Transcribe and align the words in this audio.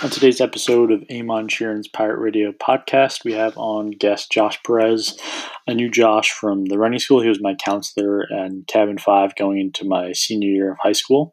On 0.00 0.10
today's 0.10 0.40
episode 0.40 0.92
of 0.92 1.00
Eamon 1.10 1.50
Sheerin's 1.50 1.88
Pirate 1.88 2.20
Radio 2.20 2.52
podcast, 2.52 3.24
we 3.24 3.32
have 3.32 3.58
on 3.58 3.90
guest 3.90 4.30
Josh 4.30 4.62
Perez. 4.62 5.18
I 5.66 5.72
knew 5.72 5.90
Josh 5.90 6.30
from 6.30 6.66
the 6.66 6.78
running 6.78 7.00
school. 7.00 7.20
He 7.20 7.28
was 7.28 7.42
my 7.42 7.56
counselor 7.56 8.20
and 8.30 8.64
cabin 8.68 8.98
five 8.98 9.34
going 9.34 9.58
into 9.58 9.84
my 9.84 10.12
senior 10.12 10.50
year 10.50 10.70
of 10.70 10.78
high 10.80 10.92
school. 10.92 11.32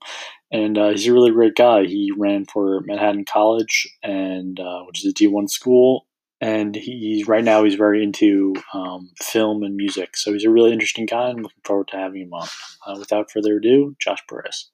And 0.52 0.80
uh, 0.80 0.90
he's 0.90 1.06
a 1.06 1.14
really 1.14 1.30
great 1.30 1.54
guy. 1.54 1.86
He 1.86 2.12
ran 2.18 2.46
for 2.52 2.82
Manhattan 2.86 3.26
College, 3.26 3.88
and 4.02 4.60
uh, 4.60 4.82
which 4.88 5.06
is 5.06 5.12
a 5.12 5.14
D1 5.14 5.48
school. 5.52 6.08
And 6.42 6.76
he's 6.76 7.28
right 7.28 7.44
now 7.44 7.64
he's 7.66 7.76
very 7.76 8.04
into 8.04 8.56
um, 8.74 9.12
film 9.22 9.62
and 9.62 9.76
music. 9.76 10.18
So 10.18 10.34
he's 10.34 10.44
a 10.44 10.50
really 10.50 10.74
interesting 10.74 11.06
guy. 11.06 11.30
I'm 11.30 11.38
looking 11.38 11.62
forward 11.64 11.90
to 11.90 11.98
having 11.98 12.24
him 12.24 12.34
on. 12.34 12.48
Uh, 12.88 12.96
without 12.98 13.30
further 13.30 13.58
ado, 13.58 13.96
Josh 14.00 14.24
Perez. 14.28 14.72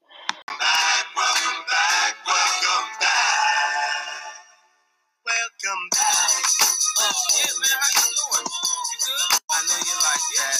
Yeah, 7.21 7.53
man, 7.61 7.77
how 7.77 7.91
you 8.01 8.09
doing? 8.17 8.47
You 8.49 8.97
good? 9.05 9.29
I 9.45 9.59
know 9.61 9.77
you 9.77 9.97
like 10.01 10.25
that. 10.41 10.57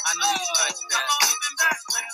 I 0.00 0.12
know 0.16 0.32
you 0.32 0.50
like 0.64 0.80
that. 0.80 1.04
How 1.04 1.04
long 1.04 1.28
you 1.28 1.36
been 1.44 1.56
back, 1.60 1.78
man? 1.92 2.08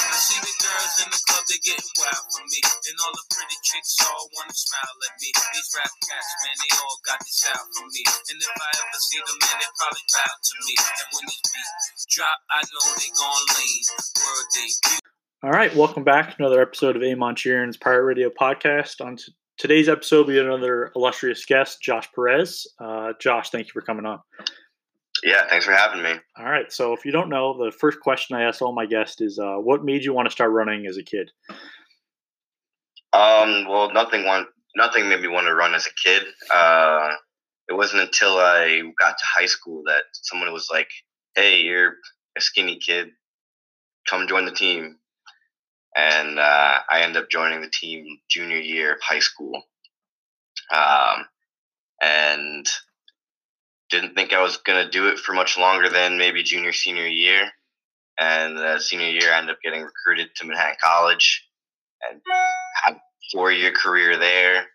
I 0.00 0.16
see 0.16 0.40
the 0.40 0.54
girls 0.64 0.94
in 1.04 1.08
the 1.12 1.20
club, 1.28 1.44
they 1.44 1.60
getting 1.60 1.92
wild 2.00 2.24
for 2.32 2.40
me. 2.48 2.60
And 2.64 2.96
all 3.04 3.12
the 3.12 3.24
pretty 3.36 3.58
chicks 3.68 4.00
all 4.00 4.32
wanna 4.32 4.56
smile 4.56 4.96
at 5.04 5.14
me. 5.20 5.28
These 5.28 5.68
rap 5.76 5.92
cats, 6.08 6.30
man, 6.40 6.56
they 6.64 6.72
all 6.80 6.96
got 7.04 7.20
this 7.20 7.44
out 7.52 7.68
for 7.76 7.84
me. 7.84 8.00
And 8.32 8.40
if 8.40 8.54
I 8.56 8.70
ever 8.80 8.98
see 9.04 9.20
them, 9.20 9.36
man, 9.44 9.56
they 9.60 9.68
probably 9.76 10.04
bow 10.08 10.32
to 10.32 10.54
me. 10.64 10.74
And 10.80 11.08
when 11.12 11.24
these 11.28 11.44
beats 11.52 12.08
drop, 12.16 12.38
I 12.48 12.64
know 12.64 12.84
they 12.96 13.12
gon' 13.12 13.44
lean. 13.60 13.82
World 14.24 14.48
debut. 14.56 15.04
All 15.44 15.52
right, 15.52 15.68
welcome 15.76 16.08
back 16.08 16.32
to 16.32 16.36
another 16.40 16.64
episode 16.64 16.96
of 16.96 17.04
Eamon 17.04 17.36
Sheerin's 17.36 17.76
Pirate 17.76 18.08
Radio 18.08 18.32
podcast. 18.32 19.04
On 19.04 19.20
t- 19.20 19.28
today's 19.58 19.88
episode, 19.88 20.26
we 20.26 20.36
have 20.36 20.46
another 20.46 20.90
illustrious 20.96 21.44
guest, 21.44 21.80
Josh 21.82 22.08
Perez. 22.14 22.66
Uh, 22.78 23.12
Josh, 23.20 23.50
thank 23.50 23.66
you 23.66 23.72
for 23.72 23.82
coming 23.82 24.06
on. 24.06 24.20
Yeah, 25.22 25.48
thanks 25.48 25.64
for 25.64 25.72
having 25.72 26.02
me. 26.02 26.14
All 26.36 26.50
right, 26.50 26.70
so 26.70 26.92
if 26.92 27.04
you 27.04 27.12
don't 27.12 27.28
know, 27.28 27.56
the 27.56 27.72
first 27.72 28.00
question 28.00 28.36
I 28.36 28.42
ask 28.42 28.60
all 28.60 28.74
my 28.74 28.86
guests 28.86 29.20
is, 29.20 29.38
uh, 29.38 29.56
what 29.56 29.84
made 29.84 30.04
you 30.04 30.12
want 30.12 30.26
to 30.26 30.32
start 30.32 30.50
running 30.50 30.86
as 30.86 30.98
a 30.98 31.02
kid? 31.02 31.30
Um, 33.12 33.66
well, 33.68 33.92
nothing 33.92 34.24
want 34.24 34.48
nothing 34.76 35.08
made 35.08 35.20
me 35.20 35.28
want 35.28 35.46
to 35.46 35.54
run 35.54 35.72
as 35.74 35.86
a 35.86 36.08
kid. 36.08 36.24
Uh, 36.52 37.10
it 37.68 37.74
wasn't 37.74 38.02
until 38.02 38.36
I 38.36 38.82
got 38.98 39.16
to 39.16 39.24
high 39.24 39.46
school 39.46 39.82
that 39.86 40.02
someone 40.22 40.52
was 40.52 40.68
like, 40.70 40.88
"Hey, 41.36 41.60
you're 41.60 41.94
a 42.36 42.40
skinny 42.40 42.76
kid. 42.84 43.10
Come 44.08 44.26
join 44.26 44.46
the 44.46 44.50
team." 44.50 44.98
And 45.96 46.38
uh, 46.38 46.78
I 46.90 47.02
ended 47.02 47.22
up 47.22 47.30
joining 47.30 47.60
the 47.60 47.70
team 47.72 48.18
junior 48.28 48.58
year 48.58 48.94
of 48.94 49.00
high 49.00 49.20
school, 49.20 49.62
um, 50.72 51.26
and 52.02 52.66
didn't 53.90 54.14
think 54.14 54.32
I 54.32 54.42
was 54.42 54.56
gonna 54.56 54.90
do 54.90 55.08
it 55.08 55.18
for 55.18 55.34
much 55.34 55.56
longer 55.56 55.88
than 55.88 56.18
maybe 56.18 56.42
junior 56.42 56.72
senior 56.72 57.06
year. 57.06 57.48
And 58.18 58.58
uh, 58.58 58.78
senior 58.78 59.08
year, 59.08 59.32
I 59.32 59.38
ended 59.38 59.54
up 59.54 59.62
getting 59.62 59.82
recruited 59.82 60.30
to 60.36 60.46
Manhattan 60.46 60.76
College, 60.82 61.46
and 62.10 62.20
had 62.82 62.96
four 63.32 63.52
year 63.52 63.72
career 63.72 64.16
there. 64.16 64.66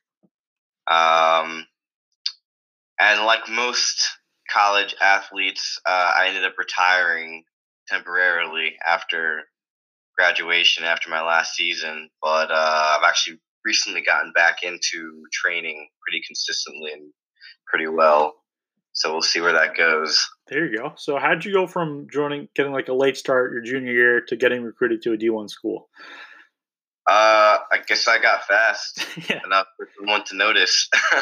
Um, 0.90 1.66
and 3.00 3.26
like 3.26 3.48
most 3.50 4.10
college 4.52 4.96
athletes, 5.02 5.80
uh, 5.86 6.12
I 6.16 6.28
ended 6.28 6.44
up 6.46 6.58
retiring 6.58 7.44
temporarily 7.88 8.76
after 8.86 9.44
graduation 10.20 10.84
after 10.84 11.10
my 11.10 11.22
last 11.22 11.56
season. 11.56 12.10
But 12.22 12.52
uh, 12.52 12.98
I've 12.98 13.08
actually 13.08 13.40
recently 13.64 14.02
gotten 14.02 14.34
back 14.34 14.64
into 14.64 15.24
training 15.32 15.88
pretty 16.06 16.22
consistently 16.28 16.92
and 16.92 17.12
pretty 17.68 17.88
well. 17.88 18.36
So 18.92 19.14
we'll 19.14 19.22
see 19.22 19.40
where 19.40 19.54
that 19.54 19.78
goes. 19.78 20.28
There 20.48 20.66
you 20.66 20.78
go. 20.78 20.94
So, 20.98 21.18
how'd 21.18 21.46
you 21.46 21.54
go 21.54 21.68
from 21.68 22.08
joining, 22.12 22.50
getting 22.54 22.74
like 22.74 22.90
a 22.90 22.94
late 22.94 23.16
start 23.16 23.54
your 23.54 23.62
junior 23.62 23.94
year 23.94 24.22
to 24.28 24.36
getting 24.36 24.62
recruited 24.64 25.02
to 25.04 25.14
a 25.14 25.18
D1 25.18 25.50
school? 25.50 25.90
Uh, 27.08 27.60
I 27.72 27.80
guess 27.88 28.08
I 28.08 28.22
got 28.22 28.44
fast 28.44 29.06
yeah. 29.30 29.40
enough 29.46 29.68
for 29.78 29.88
someone 29.98 30.26
to 30.26 30.36
notice. 30.36 30.90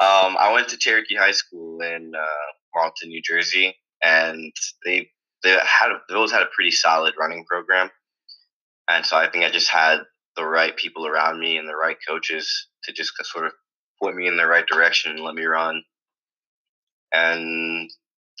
um, 0.00 0.36
I 0.38 0.52
went 0.52 0.68
to 0.68 0.76
Cherokee 0.76 1.16
High 1.16 1.32
School 1.32 1.80
in 1.80 2.12
uh, 2.14 2.52
Marlton, 2.74 3.08
New 3.08 3.22
Jersey, 3.22 3.76
and 4.02 4.52
they 4.84 5.10
they 5.44 5.50
had 5.52 5.92
a, 5.92 6.00
they 6.08 6.16
always 6.16 6.32
had 6.32 6.42
a 6.42 6.50
pretty 6.54 6.72
solid 6.72 7.14
running 7.18 7.44
program, 7.46 7.90
and 8.88 9.06
so 9.06 9.16
I 9.16 9.30
think 9.30 9.44
I 9.44 9.50
just 9.50 9.70
had 9.70 10.00
the 10.36 10.44
right 10.46 10.76
people 10.76 11.06
around 11.06 11.40
me 11.40 11.58
and 11.58 11.68
the 11.68 11.76
right 11.76 11.98
coaches 12.08 12.68
to 12.84 12.92
just 12.92 13.12
sort 13.24 13.46
of 13.46 13.52
point 14.02 14.16
me 14.16 14.26
in 14.28 14.36
the 14.36 14.46
right 14.46 14.66
direction 14.66 15.12
and 15.12 15.20
let 15.20 15.34
me 15.36 15.44
run, 15.44 15.82
and 17.12 17.90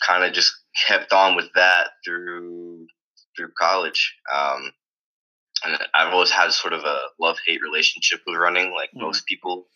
kind 0.06 0.24
of 0.24 0.32
just 0.32 0.52
kept 0.88 1.12
on 1.12 1.36
with 1.36 1.48
that 1.54 1.90
through 2.04 2.86
through 3.36 3.50
college. 3.58 4.14
Um, 4.34 4.72
and 5.64 5.78
I've 5.94 6.12
always 6.12 6.30
had 6.30 6.52
sort 6.52 6.72
of 6.74 6.84
a 6.84 7.00
love 7.20 7.38
hate 7.46 7.62
relationship 7.62 8.20
with 8.26 8.36
running, 8.36 8.72
like 8.74 8.90
Mhm. 8.94 9.02
most 9.02 9.26
people 9.26 9.68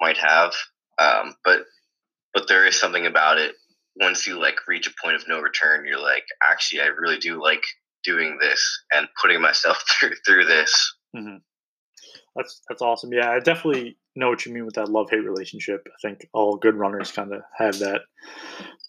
might 0.00 0.18
have. 0.18 0.54
Um, 0.98 1.36
but 1.44 1.66
but 2.34 2.48
there 2.48 2.66
is 2.66 2.78
something 2.78 3.06
about 3.06 3.38
it. 3.38 3.56
Once 4.00 4.26
you 4.26 4.38
like 4.38 4.66
reach 4.68 4.86
a 4.86 4.94
point 5.02 5.16
of 5.16 5.26
no 5.28 5.40
return, 5.40 5.86
you're 5.86 6.00
like, 6.00 6.24
actually, 6.42 6.80
I 6.80 6.86
really 6.86 7.18
do 7.18 7.42
like 7.42 7.62
doing 8.04 8.38
this 8.40 8.84
and 8.94 9.08
putting 9.20 9.40
myself 9.40 9.82
through 10.00 10.14
through 10.26 10.44
this. 10.44 10.96
hmm 11.14 11.36
That's 12.34 12.62
that's 12.68 12.82
awesome. 12.82 13.12
Yeah, 13.12 13.30
I 13.30 13.40
definitely 13.40 13.98
know 14.14 14.30
what 14.30 14.46
you 14.46 14.52
mean 14.52 14.64
with 14.64 14.74
that 14.74 14.88
love 14.88 15.10
hate 15.10 15.24
relationship. 15.24 15.86
I 15.86 16.08
think 16.08 16.28
all 16.32 16.56
good 16.56 16.74
runners 16.74 17.12
kind 17.12 17.32
of 17.32 17.42
have 17.56 17.78
that. 17.80 18.02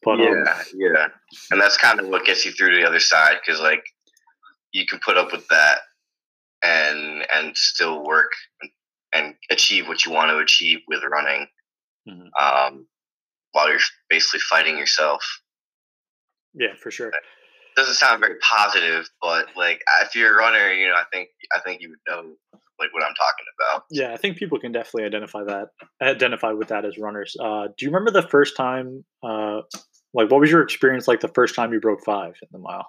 But 0.04 0.20
um, 0.20 0.22
yeah, 0.22 0.64
yeah, 0.76 1.08
and 1.52 1.60
that's 1.60 1.78
kind 1.78 2.00
of 2.00 2.08
what 2.08 2.26
gets 2.26 2.46
you 2.46 2.52
through 2.52 2.72
to 2.72 2.78
the 2.78 2.88
other 2.88 3.00
side 3.00 3.38
because 3.46 3.60
like 3.60 3.84
you 4.72 4.86
can 4.86 5.00
put 5.04 5.18
up 5.18 5.32
with 5.32 5.48
that 5.48 5.80
and 6.64 7.26
and 7.34 7.56
still 7.56 8.04
work 8.04 8.32
and, 9.14 9.36
achieve 9.50 9.88
what 9.88 10.06
you 10.06 10.12
want 10.12 10.30
to 10.30 10.38
achieve 10.38 10.80
with 10.88 11.02
running. 11.04 11.48
Mhm. 12.08 12.30
Um, 12.40 12.88
while 13.58 13.70
you're 13.70 13.80
basically 14.08 14.40
fighting 14.40 14.78
yourself. 14.78 15.42
yeah, 16.54 16.76
for 16.80 16.92
sure. 16.92 17.12
doesn't 17.76 17.96
sound 17.96 18.22
very 18.22 18.38
positive, 18.40 19.10
but 19.20 19.48
like 19.56 19.82
if 20.04 20.14
you're 20.14 20.36
a 20.36 20.38
runner, 20.38 20.72
you 20.72 20.88
know, 20.88 20.94
I 20.94 21.06
think 21.12 21.30
I 21.56 21.60
think 21.62 21.82
you 21.82 21.90
would 21.90 22.00
know 22.08 22.36
like 22.80 22.94
what 22.94 23.02
I'm 23.02 23.16
talking 23.16 23.46
about. 23.58 23.86
Yeah, 23.90 24.14
I 24.14 24.18
think 24.18 24.38
people 24.38 24.60
can 24.60 24.72
definitely 24.72 25.06
identify 25.06 25.44
that, 25.46 25.70
identify 26.00 26.52
with 26.52 26.68
that 26.68 26.86
as 26.86 27.00
runners. 27.00 27.36
Uh, 27.40 27.70
do 27.76 27.86
you 27.86 27.90
remember 27.90 28.12
the 28.12 28.28
first 28.28 28.56
time? 28.56 29.04
Uh, 29.24 29.62
like, 30.14 30.30
what 30.30 30.40
was 30.40 30.52
your 30.52 30.62
experience 30.62 31.08
like 31.08 31.22
the 31.22 31.28
first 31.30 31.56
time 31.56 31.74
you 31.74 31.80
broke 31.80 32.06
five 32.06 32.36
in 32.44 32.48
the 32.52 32.60
mile? 32.60 32.88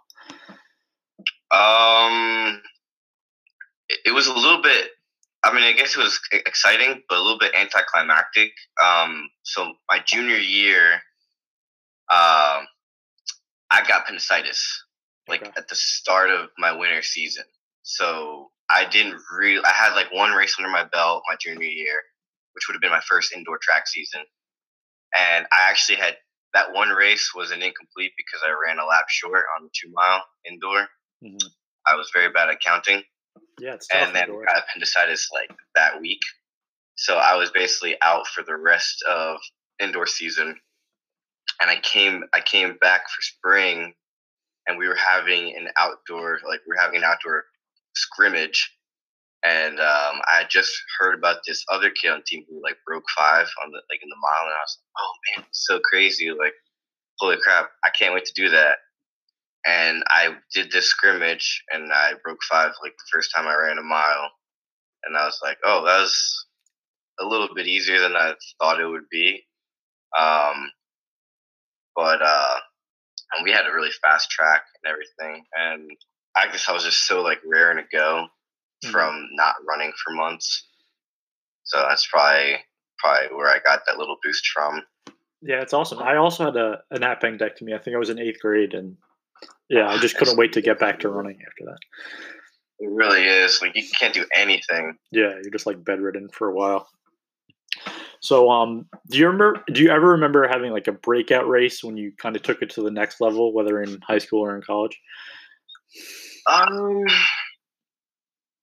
Um, 1.51 2.61
it, 3.89 4.01
it 4.05 4.11
was 4.13 4.27
a 4.27 4.35
little 4.35 4.61
bit. 4.61 4.91
I 5.49 5.55
mean, 5.55 5.65
I 5.65 5.73
guess 5.73 5.97
it 5.97 5.99
was 5.99 6.21
exciting, 6.33 7.03
but 7.09 7.19
a 7.19 7.23
little 7.23 7.39
bit 7.39 7.55
anticlimactic. 7.55 8.53
Um, 8.85 9.31
so 9.45 9.75
my 9.91 10.01
junior 10.05 10.37
year, 10.37 10.95
um, 12.11 12.67
I 13.71 13.83
got 13.87 14.03
appendicitis 14.03 14.85
like 15.27 15.43
Okay. 15.43 15.53
at 15.57 15.69
the 15.69 15.75
start 15.75 16.31
of 16.31 16.51
my 16.59 16.73
winter 16.73 17.03
season. 17.03 17.45
So 17.83 18.51
I 18.71 18.85
didn't 18.85 19.21
really. 19.33 19.65
I 19.65 19.71
had 19.73 19.95
like 19.95 20.13
one 20.13 20.33
race 20.33 20.55
under 20.59 20.71
my 20.71 20.85
belt 20.85 21.23
my 21.29 21.37
junior 21.41 21.69
year, 21.69 22.03
which 22.53 22.69
would 22.69 22.75
have 22.75 22.83
been 22.83 22.91
my 22.91 23.01
first 23.09 23.33
indoor 23.33 23.59
track 23.59 23.87
season, 23.89 24.23
and 25.19 25.47
I 25.53 25.71
actually 25.71 25.97
had 25.97 26.17
that 26.55 26.73
one 26.73 26.91
race 26.91 27.33
was 27.35 27.51
an 27.51 27.63
incomplete 27.63 28.13
because 28.17 28.41
I 28.47 28.51
ran 28.67 28.79
a 28.79 28.85
lap 28.87 29.07
short 29.09 29.47
on 29.57 29.65
the 29.65 29.71
two 29.75 29.91
mile 29.93 30.25
indoor. 30.47 30.89
Mhm. 31.25 31.39
I 31.87 31.95
was 31.95 32.11
very 32.13 32.31
bad 32.31 32.51
at 32.51 32.61
counting, 32.61 33.03
Yeah, 33.61 33.75
it's 33.75 33.87
tough. 33.89 34.07
and 34.07 34.17
then 34.17 34.25
indoors. 34.25 34.47
got 34.47 34.63
appendicitis 34.63 35.29
like 35.33 35.51
that 35.75 36.01
week. 36.01 36.21
So 36.97 37.17
I 37.17 37.37
was 37.37 37.51
basically 37.51 37.97
out 38.03 38.27
for 38.27 38.43
the 38.43 38.57
rest 38.57 39.05
of 39.09 39.39
indoor 39.81 40.07
season. 40.07 40.57
And 41.61 41.71
I 41.71 41.81
came 41.81 42.25
I 42.33 42.41
came 42.41 42.77
back 42.81 43.03
for 43.09 43.23
spring 43.23 43.95
and 44.67 44.79
we 44.79 44.87
were 44.87 44.97
having 44.97 45.57
an 45.57 45.69
outdoor 45.77 46.39
like 46.49 46.61
we 46.67 46.71
were 46.75 46.81
having 46.81 46.99
an 46.99 47.05
outdoor 47.05 47.45
scrimmage 47.95 48.71
and 49.45 49.79
um, 49.79 50.21
I 50.31 50.39
had 50.39 50.51
just 50.51 50.73
heard 50.99 51.17
about 51.17 51.39
this 51.47 51.65
other 51.71 51.91
kid 51.91 52.11
on 52.11 52.19
the 52.19 52.25
team 52.25 52.45
who 52.49 52.61
like 52.63 52.77
broke 52.87 53.05
five 53.17 53.47
on 53.63 53.71
the 53.71 53.81
like 53.91 54.03
in 54.03 54.09
the 54.09 54.17
mile 54.17 54.47
and 54.47 54.55
I 54.55 54.63
was 54.63 54.79
like, 54.79 54.93
oh 54.99 55.13
man, 55.37 55.47
it's 55.49 55.67
so 55.67 55.79
crazy. 55.79 56.31
Like, 56.31 56.55
holy 57.19 57.37
crap, 57.43 57.71
I 57.85 57.91
can't 57.91 58.15
wait 58.15 58.25
to 58.25 58.33
do 58.35 58.51
that. 58.51 58.79
And 59.67 60.03
I 60.09 60.37
did 60.55 60.71
this 60.71 60.87
scrimmage 60.87 61.63
and 61.73 61.93
I 61.93 62.13
broke 62.25 62.39
five 62.51 62.73
like 62.83 62.93
the 62.93 63.11
first 63.13 63.33
time 63.35 63.47
I 63.47 63.57
ran 63.57 63.79
a 63.79 63.83
mile. 63.83 64.31
And 65.05 65.17
I 65.17 65.25
was 65.25 65.41
like, 65.43 65.59
oh, 65.65 65.85
that 65.85 66.01
was 66.01 66.47
a 67.21 67.27
little 67.27 67.49
bit 67.55 67.67
easier 67.67 68.01
than 68.01 68.17
I 68.17 68.35
thought 68.61 68.81
it 68.81 68.87
would 68.87 69.09
be. 69.11 69.45
Um, 70.19 70.71
but 71.95 72.23
uh, 72.23 72.57
and 73.35 73.45
we 73.45 73.53
had 73.53 73.67
a 73.67 73.75
really 73.75 73.91
fast 74.03 74.31
track 74.31 74.63
and 74.83 74.93
everything. 74.93 75.45
And 75.59 75.91
I 76.37 76.47
guess 76.47 76.69
I 76.69 76.73
was 76.73 76.85
just 76.85 77.07
so 77.07 77.23
like 77.23 77.41
raring 77.45 77.79
to 77.79 77.97
go. 77.97 78.27
mm-hmm. 78.85 78.93
from 78.93 79.29
not 79.33 79.55
running 79.69 79.93
for 80.05 80.13
months. 80.15 80.67
So 81.65 81.85
that's 81.89 82.07
probably 82.07 82.57
probably 82.99 83.37
where 83.37 83.49
I 83.49 83.59
got 83.65 83.81
that 83.87 83.99
little 83.99 84.17
boost 84.23 84.47
from. 84.49 84.83
Yeah, 85.43 85.63
it's 85.63 85.73
awesome. 85.73 86.01
I 86.01 86.17
also 86.17 86.47
had 86.47 86.57
a 86.57 86.81
an 86.91 87.03
appendectomy. 87.03 87.75
I 87.75 87.79
think 87.79 87.95
I 87.95 87.99
was 87.99 88.11
in 88.11 88.19
eighth 88.19 88.41
grade, 88.41 88.75
and 88.75 88.97
yeah, 89.69 89.89
I 89.89 89.99
just 89.99 90.17
couldn't 90.17 90.37
wait 90.37 90.53
to 90.55 90.61
get 90.61 90.79
back 90.79 91.01
to 91.01 91.09
running 91.09 91.39
after 91.47 91.65
that. 91.67 91.79
It 92.81 92.91
really 92.91 93.25
is. 93.25 93.61
Like 93.61 93.75
you 93.75 93.85
can't 93.99 94.15
do 94.15 94.25
anything. 94.35 94.97
Yeah, 95.11 95.31
you're 95.43 95.51
just 95.53 95.67
like 95.67 95.85
bedridden 95.85 96.29
for 96.29 96.49
a 96.49 96.55
while. 96.55 96.89
So, 98.21 98.51
um, 98.51 98.87
do 99.11 99.19
you 99.19 99.27
remember? 99.27 99.63
Do 99.73 99.83
you 99.83 99.91
ever 99.91 100.11
remember 100.11 100.49
having 100.49 100.73
like 100.73 100.89
a 100.89 100.93
breakout 100.93 101.49
race 101.49 101.85
when 101.85 101.97
you 101.97 102.13
kind 102.19 102.35
of 102.35 102.43
took 102.43 102.63
it 102.63 102.71
to 102.71 102.83
the 102.83 102.91
next 102.91 103.21
level, 103.21 103.53
whether 103.53 103.83
in 103.83 104.01
high 104.01 104.19
school 104.19 104.45
or 104.45 104.57
in 104.57 104.63
college? 104.63 104.99
Um, 106.51 107.05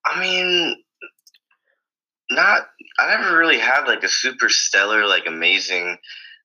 I 0.05 0.19
mean, 0.19 0.75
not. 2.31 2.67
I 2.99 3.15
never 3.15 3.37
really 3.37 3.59
had 3.59 3.85
like 3.85 4.03
a 4.03 4.09
super 4.09 4.49
stellar, 4.49 5.05
like 5.05 5.27
amazing. 5.27 5.97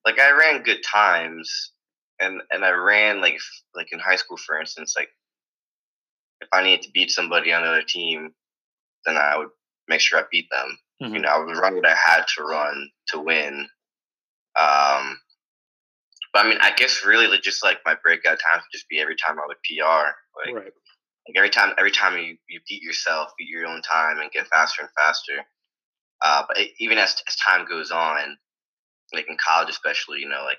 Like 0.04 0.18
I 0.18 0.30
ran 0.30 0.62
good 0.62 0.82
times, 0.82 1.72
and 2.20 2.42
and 2.50 2.64
I 2.64 2.70
ran 2.70 3.20
like 3.20 3.38
like 3.74 3.92
in 3.92 3.98
high 3.98 4.16
school, 4.16 4.36
for 4.36 4.58
instance. 4.60 4.94
Like 4.96 5.08
if 6.40 6.48
I 6.52 6.62
needed 6.62 6.82
to 6.82 6.92
beat 6.92 7.10
somebody 7.10 7.52
on 7.52 7.62
another 7.62 7.82
team, 7.82 8.32
then 9.06 9.16
I 9.16 9.36
would 9.36 9.48
make 9.88 10.00
sure 10.00 10.18
I 10.18 10.24
beat 10.30 10.48
them. 10.50 10.78
Mm-hmm. 11.02 11.14
You 11.14 11.20
know, 11.20 11.28
I 11.28 11.38
would 11.38 11.56
run 11.56 11.76
what 11.76 11.86
I 11.86 11.94
had 11.94 12.24
to 12.36 12.42
run 12.42 12.90
to 13.08 13.20
win. 13.20 13.66
Um, 14.58 15.18
but 16.32 16.44
I 16.44 16.48
mean, 16.48 16.58
I 16.60 16.72
guess 16.76 17.04
really 17.04 17.38
just 17.38 17.64
like 17.64 17.78
my 17.84 17.96
breakout 18.02 18.38
times 18.38 18.62
would 18.62 18.72
just 18.72 18.88
be 18.88 19.00
every 19.00 19.16
time 19.16 19.38
I 19.38 19.46
would 19.46 19.56
PR. 19.64 20.14
Like, 20.38 20.54
right. 20.54 20.72
like 21.26 21.36
every 21.36 21.50
time, 21.50 21.72
every 21.78 21.90
time 21.90 22.18
you, 22.18 22.36
you 22.48 22.60
beat 22.68 22.82
yourself, 22.82 23.30
beat 23.38 23.48
your 23.48 23.66
own 23.66 23.82
time, 23.82 24.18
and 24.20 24.30
get 24.30 24.46
faster 24.48 24.82
and 24.82 24.90
faster. 24.96 25.44
Uh, 26.22 26.42
but 26.46 26.58
it, 26.58 26.70
even 26.78 26.98
as 26.98 27.16
as 27.26 27.36
time 27.36 27.66
goes 27.66 27.90
on, 27.90 28.36
like 29.12 29.28
in 29.28 29.36
college 29.36 29.70
especially, 29.70 30.20
you 30.20 30.28
know, 30.28 30.44
like 30.44 30.58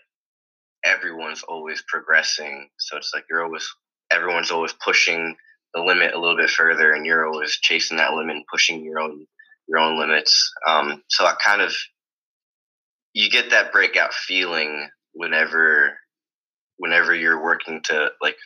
everyone's 0.83 1.43
always 1.43 1.83
progressing. 1.87 2.69
So 2.77 2.97
it's 2.97 3.11
like 3.13 3.25
you're 3.29 3.43
always 3.43 3.67
everyone's 4.11 4.51
always 4.51 4.73
pushing 4.73 5.35
the 5.73 5.81
limit 5.81 6.13
a 6.13 6.19
little 6.19 6.37
bit 6.37 6.49
further, 6.49 6.93
and 6.93 7.05
you're 7.05 7.27
always 7.27 7.57
chasing 7.61 7.97
that 7.97 8.13
limit 8.13 8.35
and 8.35 8.45
pushing 8.51 8.83
your 8.83 8.99
own 8.99 9.25
your 9.67 9.79
own 9.79 9.99
limits. 9.99 10.51
Um, 10.67 11.03
so 11.07 11.25
I 11.25 11.35
kind 11.43 11.61
of 11.61 11.73
you 13.13 13.29
get 13.29 13.49
that 13.51 13.71
breakout 13.71 14.13
feeling 14.13 14.89
whenever 15.13 15.97
whenever 16.77 17.13
you're 17.13 17.43
working 17.43 17.81
to 17.83 18.09
like 18.21 18.37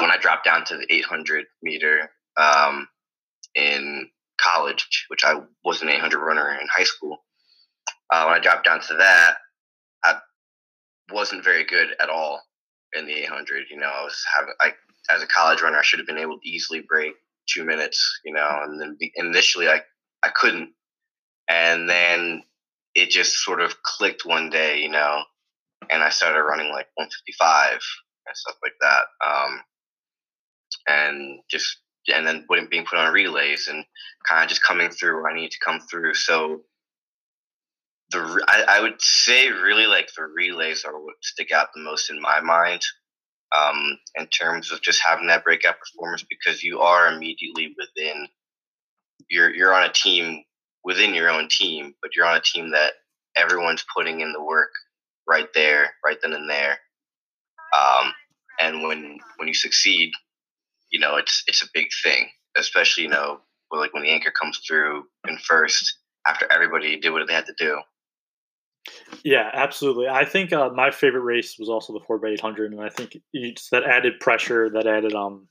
when 0.00 0.10
I 0.10 0.16
dropped 0.18 0.44
down 0.44 0.64
to 0.66 0.76
the 0.76 0.86
800 0.92 1.46
meter 1.62 2.10
um, 2.36 2.88
in 3.54 4.08
college, 4.40 5.06
which 5.08 5.24
I 5.24 5.40
was 5.64 5.82
an 5.82 5.88
800 5.88 6.18
runner 6.18 6.50
in 6.52 6.66
high 6.74 6.84
school. 6.84 7.18
Uh, 8.10 8.24
when 8.24 8.34
I 8.34 8.40
dropped 8.40 8.64
down 8.64 8.80
to 8.80 8.94
that, 8.94 9.36
I 10.04 10.18
wasn't 11.12 11.44
very 11.44 11.64
good 11.64 11.88
at 12.00 12.10
all 12.10 12.40
in 12.94 13.06
the 13.06 13.14
800. 13.14 13.66
You 13.70 13.78
know, 13.78 13.86
I 13.86 14.04
was 14.04 14.22
having 14.36 14.54
I 14.60 14.72
as 15.10 15.22
a 15.22 15.26
college 15.26 15.62
runner, 15.62 15.78
I 15.78 15.82
should 15.82 16.00
have 16.00 16.06
been 16.06 16.18
able 16.18 16.38
to 16.38 16.48
easily 16.48 16.80
break 16.80 17.14
two 17.48 17.64
minutes. 17.64 18.20
You 18.24 18.34
know, 18.34 18.60
and 18.62 18.80
then 18.80 18.96
initially 19.16 19.68
I 19.68 19.82
I 20.22 20.28
couldn't. 20.28 20.70
And 21.48 21.88
then 21.88 22.42
it 22.94 23.10
just 23.10 23.36
sort 23.36 23.60
of 23.60 23.82
clicked 23.82 24.26
one 24.26 24.50
day, 24.50 24.80
you 24.80 24.90
know, 24.90 25.22
and 25.90 26.02
I 26.02 26.10
started 26.10 26.42
running 26.42 26.70
like 26.70 26.88
155 26.94 27.72
and 28.26 28.36
stuff 28.36 28.56
like 28.62 28.74
that. 28.80 29.04
Um, 29.26 29.60
and 30.88 31.40
just, 31.50 31.78
and 32.12 32.26
then 32.26 32.46
being 32.70 32.84
put 32.84 32.98
on 32.98 33.12
relays 33.12 33.68
and 33.68 33.84
kind 34.28 34.42
of 34.42 34.48
just 34.48 34.62
coming 34.62 34.90
through 34.90 35.28
I 35.28 35.34
need 35.34 35.50
to 35.50 35.58
come 35.64 35.80
through. 35.80 36.14
So 36.14 36.62
the, 38.10 38.44
I, 38.48 38.78
I 38.78 38.80
would 38.80 39.00
say 39.00 39.50
really 39.50 39.86
like 39.86 40.08
the 40.16 40.24
relays 40.24 40.84
are 40.84 40.98
what 40.98 41.16
stick 41.22 41.52
out 41.52 41.68
the 41.74 41.82
most 41.82 42.10
in 42.10 42.20
my 42.20 42.40
mind 42.40 42.80
um, 43.56 43.98
in 44.16 44.26
terms 44.26 44.72
of 44.72 44.82
just 44.82 45.02
having 45.04 45.26
that 45.28 45.44
breakout 45.44 45.76
performance 45.78 46.24
because 46.28 46.62
you 46.62 46.80
are 46.80 47.12
immediately 47.12 47.74
within 47.78 48.28
you're 49.28 49.54
you're 49.54 49.74
on 49.74 49.88
a 49.88 49.92
team 49.92 50.44
within 50.84 51.14
your 51.14 51.28
own 51.28 51.48
team, 51.48 51.94
but 52.00 52.14
you're 52.14 52.26
on 52.26 52.36
a 52.36 52.40
team 52.40 52.70
that 52.70 52.92
everyone's 53.36 53.84
putting 53.94 54.20
in 54.20 54.32
the 54.32 54.42
work 54.42 54.70
right 55.28 55.48
there, 55.54 55.90
right 56.04 56.16
then 56.22 56.32
and 56.32 56.48
there. 56.48 56.78
Um, 57.76 58.12
and 58.60 58.82
when 58.82 59.18
when 59.36 59.48
you 59.48 59.54
succeed, 59.54 60.12
you 60.90 61.00
know 61.00 61.16
it's 61.16 61.42
it's 61.46 61.62
a 61.62 61.68
big 61.74 61.88
thing, 62.02 62.28
especially 62.56 63.04
you 63.04 63.10
know 63.10 63.40
like 63.70 63.92
when 63.92 64.02
the 64.02 64.10
anchor 64.10 64.30
comes 64.30 64.60
through 64.66 65.04
in 65.28 65.36
first 65.38 65.98
after 66.26 66.50
everybody 66.50 66.98
did 66.98 67.10
what 67.10 67.26
they 67.26 67.34
had 67.34 67.46
to 67.46 67.54
do. 67.58 67.80
Yeah, 69.24 69.50
absolutely. 69.52 70.08
I 70.08 70.24
think 70.24 70.52
uh, 70.52 70.70
my 70.70 70.90
favorite 70.90 71.22
race 71.22 71.56
was 71.58 71.68
also 71.68 71.92
the 71.92 72.00
four 72.06 72.18
by 72.18 72.28
eight 72.28 72.40
hundred, 72.40 72.72
and 72.72 72.80
I 72.80 72.88
think 72.88 73.16
it's 73.32 73.70
that 73.70 73.84
added 73.84 74.20
pressure, 74.20 74.70
that 74.70 74.86
added 74.86 75.14
um 75.14 75.48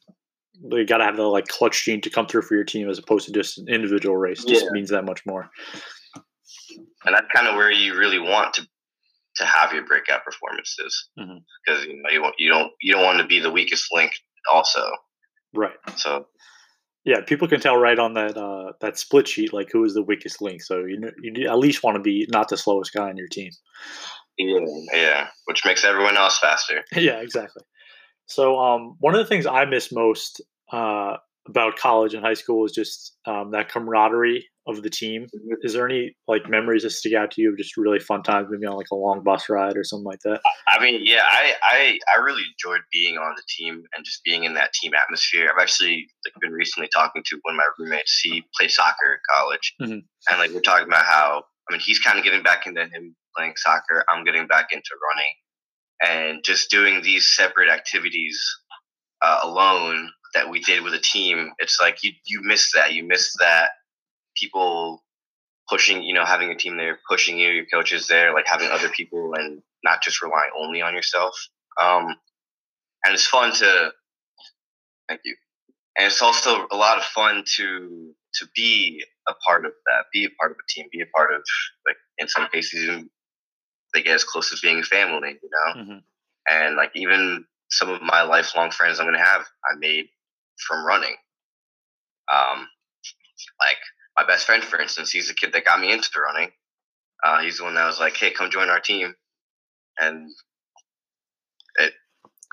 you 0.61 0.85
got 0.85 0.97
to 0.97 1.03
have 1.03 1.17
the 1.17 1.23
like 1.23 1.47
clutch 1.47 1.85
gene 1.85 2.01
to 2.01 2.09
come 2.09 2.27
through 2.27 2.41
for 2.41 2.55
your 2.55 2.63
team 2.63 2.89
as 2.89 2.97
opposed 2.97 3.27
to 3.27 3.33
just 3.33 3.57
an 3.57 3.67
individual 3.67 4.17
race. 4.17 4.43
Just 4.43 4.65
yeah. 4.65 4.71
means 4.71 4.89
that 4.89 5.05
much 5.05 5.25
more. 5.25 5.49
And 7.05 7.15
that's 7.15 7.27
kind 7.33 7.47
of 7.47 7.55
where 7.55 7.71
you 7.71 7.95
really 7.95 8.19
want 8.19 8.55
to 8.55 8.67
to 9.35 9.45
have 9.45 9.71
your 9.71 9.85
breakout 9.85 10.25
performances 10.25 11.09
because 11.15 11.83
mm-hmm. 11.83 11.91
you 11.91 12.01
know 12.01 12.09
you, 12.09 12.31
you 12.39 12.49
don't 12.49 12.71
you 12.81 12.93
don't 12.93 13.03
want 13.03 13.19
to 13.19 13.27
be 13.27 13.39
the 13.39 13.51
weakest 13.51 13.87
link 13.93 14.11
also. 14.51 14.89
Right. 15.53 15.77
So 15.95 16.25
yeah, 17.07 17.21
people 17.21 17.47
can 17.47 17.61
tell 17.61 17.77
right 17.77 17.97
on 17.97 18.15
that 18.15 18.37
uh, 18.37 18.73
that 18.81 18.99
split 18.99 19.29
sheet 19.29 19.53
like 19.53 19.69
who 19.71 19.85
is 19.85 19.93
the 19.93 20.03
weakest 20.03 20.41
link. 20.41 20.61
So 20.61 20.83
you 20.83 21.09
you 21.21 21.49
at 21.49 21.57
least 21.57 21.81
want 21.81 21.95
to 21.95 22.01
be 22.01 22.27
not 22.29 22.49
the 22.49 22.57
slowest 22.57 22.93
guy 22.93 23.07
on 23.07 23.15
your 23.15 23.29
team. 23.29 23.51
Yeah, 24.37 24.59
yeah, 24.91 25.27
which 25.45 25.63
makes 25.65 25.85
everyone 25.85 26.17
else 26.17 26.37
faster. 26.37 26.83
yeah, 26.97 27.21
exactly. 27.21 27.63
So 28.25 28.59
um, 28.59 28.97
one 28.99 29.15
of 29.15 29.19
the 29.19 29.25
things 29.25 29.45
I 29.45 29.63
miss 29.63 29.89
most 29.89 30.41
uh, 30.73 31.15
about 31.47 31.77
college 31.77 32.13
and 32.13 32.21
high 32.21 32.33
school 32.33 32.65
is 32.65 32.73
just 32.73 33.15
um, 33.25 33.51
that 33.51 33.69
camaraderie 33.69 34.45
of 34.67 34.83
the 34.83 34.89
team. 34.89 35.27
Is 35.61 35.73
there 35.73 35.85
any 35.85 36.15
like 36.27 36.49
memories 36.49 36.83
that 36.83 36.91
stick 36.91 37.13
out 37.13 37.31
to 37.31 37.41
you 37.41 37.51
of 37.51 37.57
just 37.57 37.77
really 37.77 37.99
fun 37.99 38.23
times, 38.23 38.47
maybe 38.49 38.65
on 38.65 38.75
like 38.75 38.91
a 38.91 38.95
long 38.95 39.23
bus 39.23 39.49
ride 39.49 39.77
or 39.77 39.83
something 39.83 40.05
like 40.05 40.19
that? 40.25 40.41
I 40.67 40.81
mean, 40.83 41.01
yeah, 41.03 41.23
I 41.23 41.53
I, 41.63 41.99
I 42.15 42.21
really 42.21 42.43
enjoyed 42.43 42.81
being 42.91 43.17
on 43.17 43.33
the 43.35 43.43
team 43.57 43.83
and 43.95 44.05
just 44.05 44.23
being 44.23 44.43
in 44.43 44.53
that 44.55 44.73
team 44.73 44.91
atmosphere. 44.93 45.49
I've 45.51 45.61
actually 45.61 46.07
like, 46.25 46.33
been 46.41 46.51
recently 46.51 46.89
talking 46.93 47.23
to 47.25 47.39
one 47.43 47.55
of 47.55 47.57
my 47.57 47.69
roommates. 47.79 48.19
He 48.21 48.43
played 48.57 48.71
soccer 48.71 49.13
at 49.13 49.35
college, 49.35 49.73
mm-hmm. 49.81 49.99
and 50.29 50.39
like 50.39 50.51
we're 50.51 50.61
talking 50.61 50.87
about 50.87 51.05
how 51.05 51.43
I 51.69 51.73
mean 51.73 51.81
he's 51.81 51.99
kind 51.99 52.17
of 52.17 52.23
getting 52.23 52.43
back 52.43 52.67
into 52.67 52.81
him 52.81 53.15
playing 53.35 53.53
soccer. 53.55 54.03
I'm 54.09 54.23
getting 54.23 54.47
back 54.47 54.67
into 54.71 54.91
running 55.09 55.33
and 56.03 56.43
just 56.43 56.69
doing 56.69 57.01
these 57.01 57.33
separate 57.35 57.69
activities 57.69 58.39
uh, 59.21 59.39
alone 59.43 60.09
that 60.33 60.49
we 60.49 60.59
did 60.59 60.83
with 60.83 60.93
a 60.93 60.99
team 60.99 61.51
it's 61.57 61.79
like 61.81 62.03
you 62.03 62.11
you 62.25 62.41
miss 62.43 62.71
that 62.73 62.93
you 62.93 63.03
miss 63.03 63.33
that 63.39 63.69
people 64.39 65.03
pushing 65.69 66.01
you 66.03 66.13
know 66.13 66.25
having 66.25 66.49
a 66.49 66.55
team 66.55 66.77
there 66.77 66.99
pushing 67.09 67.37
you 67.37 67.49
your 67.49 67.65
coaches 67.65 68.07
there 68.07 68.33
like 68.33 68.47
having 68.47 68.69
other 68.69 68.89
people 68.89 69.33
and 69.35 69.61
not 69.83 70.01
just 70.01 70.21
relying 70.21 70.51
only 70.59 70.81
on 70.81 70.93
yourself 70.93 71.35
um, 71.81 72.15
and 73.03 73.13
it's 73.13 73.27
fun 73.27 73.53
to 73.53 73.91
thank 75.07 75.21
you 75.25 75.35
and 75.97 76.07
it's 76.07 76.21
also 76.21 76.67
a 76.71 76.75
lot 76.75 76.97
of 76.97 77.03
fun 77.03 77.43
to 77.45 78.13
to 78.33 78.45
be 78.55 79.03
a 79.27 79.33
part 79.45 79.65
of 79.65 79.71
that 79.85 80.05
be 80.13 80.25
a 80.25 80.29
part 80.39 80.51
of 80.51 80.57
a 80.57 80.71
team 80.71 80.87
be 80.91 81.01
a 81.01 81.07
part 81.15 81.33
of 81.33 81.41
like 81.85 81.97
in 82.17 82.27
some 82.27 82.47
cases 82.51 82.83
even 82.83 83.09
they 83.93 84.03
get 84.03 84.15
as 84.15 84.23
close 84.23 84.51
as 84.53 84.61
being 84.61 84.79
a 84.79 84.83
family, 84.83 85.37
you 85.41 85.49
know? 85.49 85.81
Mm-hmm. 85.81 85.97
And 86.49 86.75
like 86.75 86.91
even 86.95 87.45
some 87.69 87.89
of 87.89 88.01
my 88.01 88.21
lifelong 88.21 88.71
friends 88.71 88.99
I'm 88.99 89.11
to 89.11 89.19
have, 89.19 89.41
I 89.41 89.75
made 89.77 90.05
from 90.67 90.85
running. 90.85 91.15
Um, 92.31 92.67
like 93.59 93.77
my 94.17 94.25
best 94.25 94.45
friend, 94.45 94.63
for 94.63 94.81
instance, 94.81 95.11
he's 95.11 95.27
the 95.27 95.33
kid 95.33 95.53
that 95.53 95.65
got 95.65 95.79
me 95.79 95.91
into 95.91 96.09
running. 96.19 96.51
Uh, 97.23 97.41
he's 97.41 97.57
the 97.57 97.63
one 97.63 97.75
that 97.75 97.85
was 97.85 97.99
like, 97.99 98.17
"Hey, 98.17 98.31
come 98.31 98.49
join 98.49 98.69
our 98.69 98.79
team," 98.79 99.15
and 99.99 100.29
it 101.75 101.93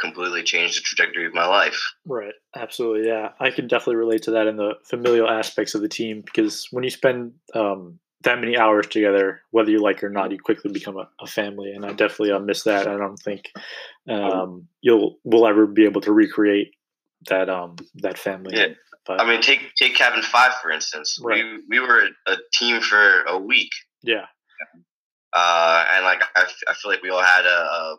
completely 0.00 0.42
changed 0.42 0.76
the 0.76 0.82
trajectory 0.82 1.26
of 1.26 1.34
my 1.34 1.46
life. 1.46 1.94
Right. 2.06 2.34
Absolutely. 2.56 3.08
Yeah, 3.08 3.30
I 3.40 3.50
can 3.50 3.66
definitely 3.66 3.96
relate 3.96 4.22
to 4.22 4.32
that 4.32 4.46
in 4.46 4.56
the 4.56 4.74
familial 4.84 5.28
aspects 5.28 5.74
of 5.74 5.82
the 5.82 5.88
team 5.88 6.22
because 6.22 6.68
when 6.70 6.84
you 6.84 6.90
spend 6.90 7.34
um, 7.54 7.98
that 8.22 8.40
many 8.40 8.56
hours 8.56 8.86
together, 8.86 9.42
whether 9.50 9.70
you 9.70 9.80
like 9.80 9.98
it 9.98 10.04
or 10.04 10.10
not, 10.10 10.32
you 10.32 10.38
quickly 10.38 10.72
become 10.72 10.96
a, 10.96 11.08
a 11.20 11.26
family. 11.26 11.72
And 11.72 11.84
I 11.84 11.90
definitely 11.90 12.32
uh, 12.32 12.40
miss 12.40 12.64
that. 12.64 12.86
I 12.86 12.96
don't 12.96 13.18
think 13.18 13.50
um, 14.08 14.68
you'll 14.80 15.18
will 15.24 15.46
ever 15.46 15.66
be 15.66 15.84
able 15.84 16.00
to 16.02 16.12
recreate 16.12 16.74
that 17.28 17.48
um, 17.48 17.76
that 17.96 18.18
family. 18.18 18.56
Yeah. 18.56 18.66
But, 19.06 19.20
I 19.20 19.28
mean, 19.28 19.42
take 19.42 19.74
take 19.74 19.94
Cabin 19.94 20.22
Five 20.22 20.54
for 20.62 20.70
instance. 20.70 21.18
Right. 21.20 21.44
We 21.44 21.78
we 21.78 21.80
were 21.80 22.08
a 22.26 22.36
team 22.54 22.80
for 22.80 23.22
a 23.22 23.38
week. 23.38 23.70
Yeah. 24.02 24.26
Uh, 25.34 25.84
and 25.94 26.04
like 26.04 26.22
I, 26.36 26.44
I 26.68 26.74
feel 26.74 26.90
like 26.90 27.02
we 27.02 27.10
all 27.10 27.22
had 27.22 27.44
a, 27.44 27.48
a, 27.48 27.96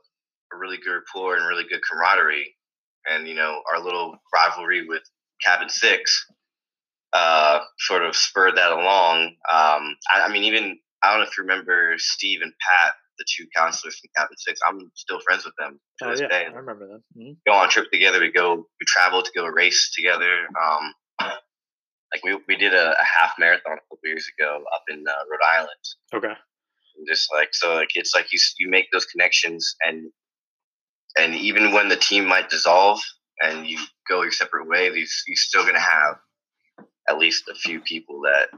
a 0.54 0.58
really 0.58 0.78
good 0.78 0.94
rapport 0.94 1.36
and 1.36 1.46
really 1.46 1.66
good 1.70 1.82
camaraderie, 1.90 2.56
and 3.06 3.28
you 3.28 3.36
know 3.36 3.62
our 3.72 3.84
little 3.84 4.16
rivalry 4.34 4.88
with 4.88 5.04
Cabin 5.44 5.70
Six 5.70 6.26
uh, 7.16 7.60
sort 7.80 8.04
of 8.04 8.16
spurred 8.16 8.58
that 8.58 8.72
along. 8.72 9.28
Um, 9.52 9.96
I, 10.14 10.26
I, 10.26 10.32
mean, 10.32 10.44
even 10.44 10.78
I 11.02 11.12
don't 11.12 11.22
know 11.22 11.28
if 11.28 11.38
you 11.38 11.44
remember 11.44 11.96
Steve 11.98 12.42
and 12.42 12.52
Pat, 12.60 12.94
the 13.18 13.26
two 13.28 13.46
counselors 13.56 14.00
from 14.00 14.10
Cabin 14.16 14.38
Six. 14.38 14.60
I'm 14.68 14.92
still 14.96 15.20
friends 15.22 15.46
with 15.46 15.54
them 15.58 15.80
to 16.00 16.06
oh, 16.06 16.12
this 16.12 16.22
yeah, 16.22 16.28
day. 16.28 16.46
I 16.46 16.54
remember 16.54 16.88
them. 16.88 17.04
Mm-hmm. 17.18 17.34
Go 17.48 17.54
on 17.54 17.70
trip 17.70 17.92
together. 17.92 18.20
We 18.20 18.32
go. 18.32 18.56
We 18.56 18.86
travel 18.88 19.22
to 19.22 19.32
go 19.36 19.46
race 19.46 19.92
together. 19.96 20.48
Um, 20.62 20.94
like 22.14 22.24
we 22.24 22.40
we 22.48 22.56
did 22.56 22.74
a, 22.74 22.92
a, 22.92 23.04
half 23.04 23.34
marathon 23.40 23.74
a 23.74 23.82
couple 23.82 24.00
years 24.04 24.30
ago 24.38 24.64
up 24.74 24.84
in 24.90 25.04
uh, 25.08 25.12
Rhode 25.30 25.58
Island. 25.58 25.70
Okay. 26.14 26.34
And 26.98 27.08
just 27.08 27.28
like 27.34 27.50
so, 27.52 27.76
like 27.76 27.90
it's 27.96 28.16
like 28.16 28.32
you 28.32 28.40
you 28.58 28.70
make 28.70 28.88
those 28.92 29.06
connections, 29.06 29.76
and 29.86 30.12
and 31.18 31.36
even 31.36 31.74
when 31.74 31.90
the 31.90 31.96
team 31.96 32.26
might 32.28 32.50
dissolve 32.50 33.02
and 33.42 33.68
you 33.68 33.78
go 34.10 34.22
your 34.22 34.32
separate 34.32 34.68
ways, 34.68 34.94
you, 34.96 35.06
you're 35.28 35.36
still 35.36 35.66
gonna 35.66 35.80
have 35.80 36.18
at 37.10 37.18
least 37.18 37.50
a 37.50 37.56
few 37.56 37.80
people 37.82 38.22
that 38.22 38.50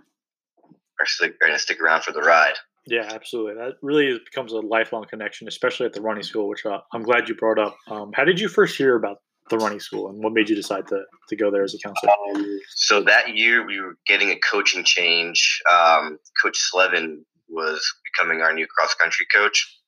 are, 1.00 1.06
stick, 1.06 1.36
are 1.42 1.48
gonna 1.48 1.60
stick 1.60 1.82
around 1.82 2.04
for 2.04 2.12
the 2.12 2.22
ride. 2.22 2.56
Yeah, 2.88 3.10
absolutely. 3.12 3.56
That 3.56 3.74
really 3.82 4.18
becomes 4.24 4.54
a 4.54 4.60
lifelong 4.60 5.06
connection, 5.10 5.48
especially 5.50 5.86
at 5.86 5.94
the 5.94 6.02
running 6.02 6.24
school, 6.24 6.48
which 6.48 6.66
uh, 6.66 6.80
I'm 6.94 7.04
glad 7.04 7.28
you 7.28 7.36
brought 7.36 7.60
up. 7.60 7.76
Um, 7.90 8.12
how 8.14 8.24
did 8.24 8.40
you 8.40 8.48
first 8.48 8.78
hear 8.78 8.96
about 8.96 9.18
the 9.50 9.58
running 9.58 9.82
school, 9.82 10.10
and 10.10 10.24
what 10.24 10.34
made 10.34 10.50
you 10.50 10.56
decide 10.56 10.88
to, 10.88 11.04
to 11.28 11.36
go 11.36 11.52
there 11.52 11.64
as 11.64 11.76
a 11.76 11.78
counselor? 11.86 12.12
Um, 12.34 12.60
so 12.76 13.04
that 13.04 13.36
year, 13.36 13.66
we 13.66 13.82
were 13.82 13.98
getting 14.08 14.30
a 14.30 14.40
coaching 14.40 14.86
change. 14.86 15.62
Um, 15.70 16.18
coach 16.42 16.58
Slevin 16.58 17.26
was 17.50 17.86
becoming 18.06 18.42
our 18.42 18.54
new 18.54 18.68
cross 18.68 18.94
country 18.94 19.26
coach, 19.34 19.80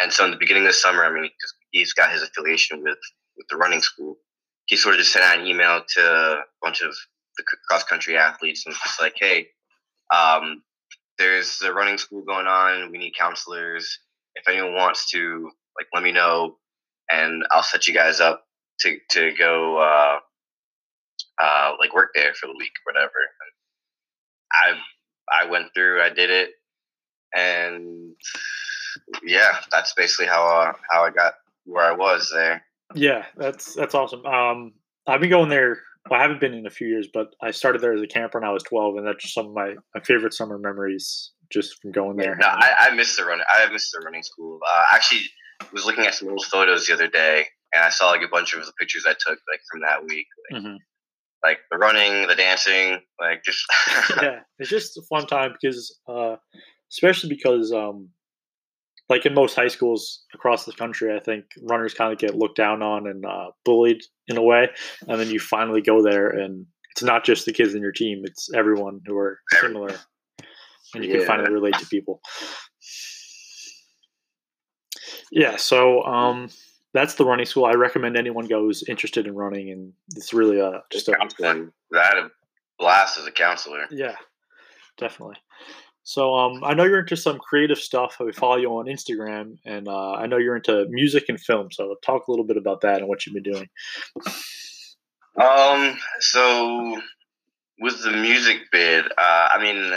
and 0.00 0.10
so 0.10 0.24
in 0.24 0.30
the 0.30 0.38
beginning 0.38 0.62
of 0.62 0.70
the 0.70 0.74
summer, 0.74 1.04
I 1.04 1.12
mean, 1.12 1.30
he's 1.70 1.92
got 1.92 2.10
his 2.10 2.22
affiliation 2.22 2.82
with 2.82 2.98
with 3.36 3.46
the 3.50 3.56
running 3.58 3.82
school. 3.82 4.16
He 4.64 4.76
sort 4.76 4.94
of 4.94 5.00
just 5.00 5.12
sent 5.12 5.24
out 5.24 5.38
an 5.38 5.46
email 5.46 5.82
to 5.96 6.00
a 6.00 6.42
bunch 6.62 6.80
of 6.80 6.94
the 7.36 7.44
cross 7.68 7.84
country 7.84 8.16
athletes 8.16 8.64
and 8.64 8.74
just 8.74 9.00
like, 9.00 9.14
hey, 9.16 9.48
um, 10.14 10.62
there's 11.18 11.60
a 11.62 11.72
running 11.72 11.98
school 11.98 12.22
going 12.22 12.46
on. 12.46 12.90
We 12.90 12.98
need 12.98 13.14
counselors. 13.18 13.98
If 14.34 14.48
anyone 14.48 14.74
wants 14.74 15.10
to, 15.12 15.50
like, 15.78 15.86
let 15.94 16.02
me 16.02 16.12
know, 16.12 16.56
and 17.10 17.44
I'll 17.50 17.62
set 17.62 17.86
you 17.86 17.94
guys 17.94 18.20
up 18.20 18.44
to 18.80 18.98
to 19.10 19.32
go 19.38 19.78
uh, 19.78 20.18
uh, 21.42 21.72
like 21.80 21.94
work 21.94 22.10
there 22.14 22.34
for 22.34 22.46
the 22.46 22.56
week 22.58 22.72
or 22.86 22.92
whatever. 22.92 23.12
I 24.52 24.74
I 25.30 25.50
went 25.50 25.72
through, 25.74 26.02
I 26.02 26.10
did 26.10 26.30
it, 26.30 26.50
and 27.34 28.14
yeah, 29.24 29.58
that's 29.72 29.94
basically 29.94 30.26
how 30.26 30.46
uh, 30.46 30.72
how 30.90 31.04
I 31.04 31.10
got 31.10 31.34
where 31.64 31.84
I 31.84 31.92
was 31.92 32.30
there. 32.32 32.64
Yeah, 32.94 33.24
that's 33.36 33.74
that's 33.74 33.94
awesome. 33.94 34.24
Um, 34.24 34.72
I've 35.06 35.20
been 35.20 35.30
going 35.30 35.48
there. 35.48 35.80
Well, 36.10 36.18
I 36.18 36.22
haven't 36.22 36.40
been 36.40 36.54
in 36.54 36.66
a 36.66 36.70
few 36.70 36.88
years, 36.88 37.08
but 37.12 37.34
I 37.42 37.50
started 37.50 37.82
there 37.82 37.92
as 37.92 38.02
a 38.02 38.06
camper 38.06 38.40
when 38.40 38.48
I 38.48 38.52
was 38.52 38.62
twelve, 38.62 38.96
and 38.96 39.06
that's 39.06 39.22
just 39.22 39.34
some 39.34 39.46
of 39.46 39.52
my, 39.52 39.74
my 39.94 40.00
favorite 40.02 40.34
summer 40.34 40.58
memories 40.58 41.32
just 41.52 41.80
from 41.80 41.92
going 41.92 42.16
there. 42.16 42.36
No, 42.36 42.46
I, 42.46 42.72
I 42.80 42.94
miss 42.94 43.16
the 43.16 43.24
run. 43.24 43.40
I 43.48 43.70
miss 43.70 43.90
the 43.90 44.00
running 44.04 44.22
school. 44.22 44.58
Uh, 44.62 44.94
actually, 44.94 45.22
was 45.72 45.84
looking 45.84 46.06
at 46.06 46.14
some 46.14 46.28
old 46.28 46.44
photos 46.44 46.86
the 46.86 46.94
other 46.94 47.08
day, 47.08 47.44
and 47.74 47.84
I 47.84 47.90
saw 47.90 48.10
like 48.10 48.22
a 48.22 48.28
bunch 48.28 48.54
of 48.54 48.64
the 48.64 48.72
pictures 48.78 49.04
I 49.06 49.12
took 49.12 49.38
like 49.50 49.60
from 49.70 49.80
that 49.80 50.04
week. 50.04 50.26
Like, 50.50 50.62
mm-hmm. 50.62 50.76
like 51.44 51.58
the 51.70 51.78
running, 51.78 52.26
the 52.26 52.34
dancing, 52.34 53.00
like 53.20 53.42
just 53.44 53.64
yeah, 54.22 54.40
it's 54.58 54.70
just 54.70 54.96
a 54.96 55.02
fun 55.08 55.26
time 55.26 55.54
because, 55.60 55.98
uh, 56.08 56.36
especially 56.92 57.30
because, 57.30 57.72
um, 57.72 58.10
like 59.08 59.24
in 59.24 59.34
most 59.34 59.54
high 59.54 59.68
schools 59.68 60.24
across 60.34 60.64
the 60.64 60.72
country, 60.72 61.14
I 61.14 61.20
think 61.20 61.44
runners 61.62 61.94
kind 61.94 62.12
of 62.12 62.18
get 62.18 62.34
looked 62.34 62.56
down 62.56 62.82
on 62.82 63.06
and 63.06 63.24
uh, 63.24 63.50
bullied 63.64 64.02
in 64.28 64.36
a 64.36 64.42
way, 64.42 64.68
and 65.08 65.20
then 65.20 65.28
you 65.28 65.38
finally 65.38 65.80
go 65.80 66.02
there 66.02 66.28
and 66.28 66.66
it's 66.90 67.02
not 67.02 67.24
just 67.24 67.44
the 67.44 67.52
kids 67.52 67.74
in 67.74 67.82
your 67.82 67.92
team; 67.92 68.22
it's 68.24 68.52
everyone 68.54 69.00
who 69.06 69.16
are 69.18 69.38
similar, 69.60 69.94
and 70.94 71.04
you 71.04 71.10
yeah. 71.10 71.18
can 71.18 71.26
finally 71.26 71.52
relate 71.52 71.74
to 71.74 71.86
people. 71.86 72.20
Yeah, 75.30 75.56
so 75.56 76.02
um, 76.04 76.48
that's 76.94 77.14
the 77.14 77.24
running 77.24 77.46
school. 77.46 77.66
I 77.66 77.72
recommend 77.72 78.16
anyone 78.16 78.46
goes 78.46 78.82
interested 78.88 79.26
in 79.26 79.34
running, 79.34 79.70
and 79.70 79.92
it's 80.14 80.32
really 80.32 80.58
a 80.58 80.82
just 80.90 81.08
a 81.08 81.16
counseling. 81.16 81.70
That 81.90 82.16
a 82.16 82.30
blast 82.78 83.18
as 83.18 83.26
a 83.26 83.32
counselor. 83.32 83.84
Yeah, 83.90 84.16
definitely. 84.96 85.36
So 86.06 86.36
um, 86.36 86.62
I 86.62 86.72
know 86.72 86.84
you're 86.84 87.00
into 87.00 87.16
some 87.16 87.40
creative 87.40 87.78
stuff. 87.78 88.18
I 88.20 88.30
follow 88.30 88.58
you 88.58 88.68
on 88.76 88.86
Instagram, 88.86 89.58
and 89.64 89.88
uh, 89.88 90.12
I 90.12 90.28
know 90.28 90.36
you're 90.36 90.54
into 90.54 90.86
music 90.88 91.24
and 91.28 91.40
film. 91.40 91.72
So 91.72 91.96
talk 92.00 92.28
a 92.28 92.30
little 92.30 92.46
bit 92.46 92.56
about 92.56 92.82
that 92.82 92.98
and 92.98 93.08
what 93.08 93.26
you've 93.26 93.34
been 93.34 93.42
doing. 93.42 93.68
Um. 95.36 95.98
So 96.20 97.00
with 97.80 98.04
the 98.04 98.12
music 98.12 98.58
bid, 98.70 99.06
uh, 99.18 99.48
I 99.50 99.60
mean, 99.60 99.92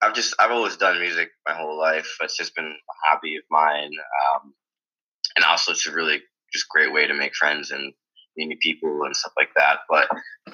I've 0.00 0.14
just 0.14 0.32
I've 0.38 0.52
always 0.52 0.76
done 0.76 1.00
music 1.00 1.30
my 1.44 1.56
whole 1.56 1.76
life. 1.76 2.08
It's 2.20 2.36
just 2.36 2.54
been 2.54 2.66
a 2.66 3.10
hobby 3.10 3.34
of 3.34 3.42
mine. 3.50 3.90
Um, 4.32 4.54
and 5.34 5.44
also 5.44 5.72
it's 5.72 5.88
a 5.88 5.92
really 5.92 6.20
just 6.52 6.68
great 6.68 6.92
way 6.92 7.04
to 7.08 7.14
make 7.14 7.34
friends 7.34 7.72
and 7.72 7.92
meet 8.36 8.46
new 8.46 8.58
people 8.62 9.02
and 9.04 9.16
stuff 9.16 9.32
like 9.36 9.50
that. 9.56 9.80
But 9.90 10.08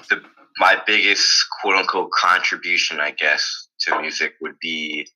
the, 0.09 0.23
my 0.57 0.81
biggest 0.87 1.45
quote 1.61 1.75
unquote 1.75 2.09
contribution, 2.11 2.99
I 2.99 3.11
guess, 3.11 3.67
to 3.83 4.01
music 4.01 4.33
would 4.41 4.57
be 4.59 5.07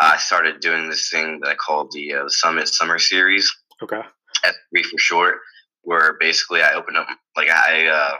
I 0.00 0.16
started 0.16 0.60
doing 0.60 0.88
this 0.88 1.10
thing 1.10 1.40
that 1.40 1.50
I 1.50 1.54
call 1.54 1.88
the, 1.92 2.14
uh, 2.14 2.28
Summit 2.28 2.68
Summer 2.68 2.98
Series. 2.98 3.52
Okay. 3.82 4.00
At 4.44 4.54
three 4.70 4.82
for 4.82 4.98
short, 4.98 5.36
where 5.82 6.16
basically 6.18 6.62
I 6.62 6.72
open 6.72 6.96
up 6.96 7.06
like 7.36 7.50
I 7.50 7.86
uh, 7.86 8.16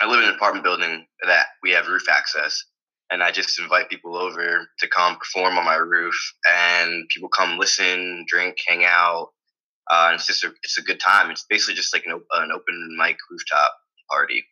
I 0.00 0.06
live 0.06 0.20
in 0.22 0.28
an 0.28 0.34
apartment 0.34 0.64
building 0.64 1.06
that 1.26 1.46
we 1.62 1.70
have 1.72 1.88
roof 1.88 2.08
access, 2.08 2.62
and 3.10 3.22
I 3.22 3.32
just 3.32 3.58
invite 3.58 3.88
people 3.88 4.16
over 4.16 4.68
to 4.78 4.88
come 4.88 5.16
perform 5.16 5.58
on 5.58 5.64
my 5.64 5.74
roof, 5.74 6.14
and 6.48 7.08
people 7.08 7.28
come 7.28 7.58
listen, 7.58 8.24
drink, 8.28 8.56
hang 8.68 8.84
out, 8.84 9.30
uh, 9.90 10.06
and 10.08 10.14
it's 10.14 10.26
just 10.26 10.44
a, 10.44 10.52
it's 10.62 10.78
a 10.78 10.82
good 10.82 11.00
time. 11.00 11.30
It's 11.30 11.46
basically 11.48 11.74
just 11.74 11.92
like 11.92 12.04
an, 12.06 12.20
an 12.34 12.52
open 12.52 12.96
mic 12.96 13.16
rooftop 13.30 13.72
party. 14.10 14.44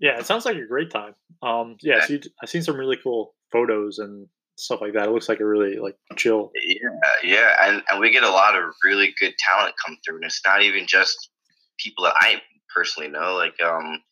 Yeah, 0.00 0.18
it 0.18 0.26
sounds 0.26 0.44
like 0.44 0.56
a 0.56 0.66
great 0.66 0.90
time. 0.90 1.14
Um, 1.42 1.76
yeah. 1.82 2.04
So 2.04 2.18
I've 2.42 2.50
seen 2.50 2.62
some 2.62 2.76
really 2.76 2.98
cool 3.02 3.34
photos 3.50 3.98
and 3.98 4.28
stuff 4.56 4.80
like 4.80 4.92
that. 4.94 5.08
It 5.08 5.12
looks 5.12 5.28
like 5.28 5.40
a 5.40 5.46
really 5.46 5.76
like 5.76 5.96
chill. 6.16 6.50
Yeah, 6.54 6.88
yeah, 7.22 7.68
and 7.68 7.82
and 7.88 8.00
we 8.00 8.10
get 8.10 8.22
a 8.22 8.30
lot 8.30 8.56
of 8.56 8.64
really 8.84 9.14
good 9.18 9.34
talent 9.38 9.74
come 9.84 9.96
through, 10.04 10.16
and 10.16 10.24
it's 10.24 10.40
not 10.44 10.62
even 10.62 10.86
just 10.86 11.30
people 11.78 12.04
that 12.04 12.14
I 12.20 12.42
personally 12.74 13.10
know. 13.10 13.34
Like, 13.34 13.54
um, 13.62 14.02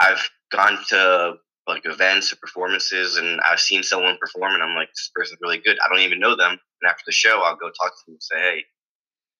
I've 0.00 0.28
gone 0.52 0.78
to 0.88 1.34
like 1.66 1.82
events 1.84 2.32
or 2.32 2.36
performances, 2.36 3.16
and 3.16 3.40
I've 3.40 3.60
seen 3.60 3.82
someone 3.82 4.18
perform, 4.20 4.54
and 4.54 4.62
I'm 4.62 4.76
like, 4.76 4.88
this 4.88 5.10
person's 5.14 5.40
really 5.42 5.58
good. 5.58 5.78
I 5.84 5.88
don't 5.88 6.04
even 6.04 6.20
know 6.20 6.36
them, 6.36 6.52
and 6.52 6.90
after 6.90 7.02
the 7.06 7.12
show, 7.12 7.42
I'll 7.42 7.56
go 7.56 7.68
talk 7.68 7.92
to 7.92 8.02
them 8.06 8.14
and 8.14 8.22
say, 8.22 8.36
hey, 8.36 8.64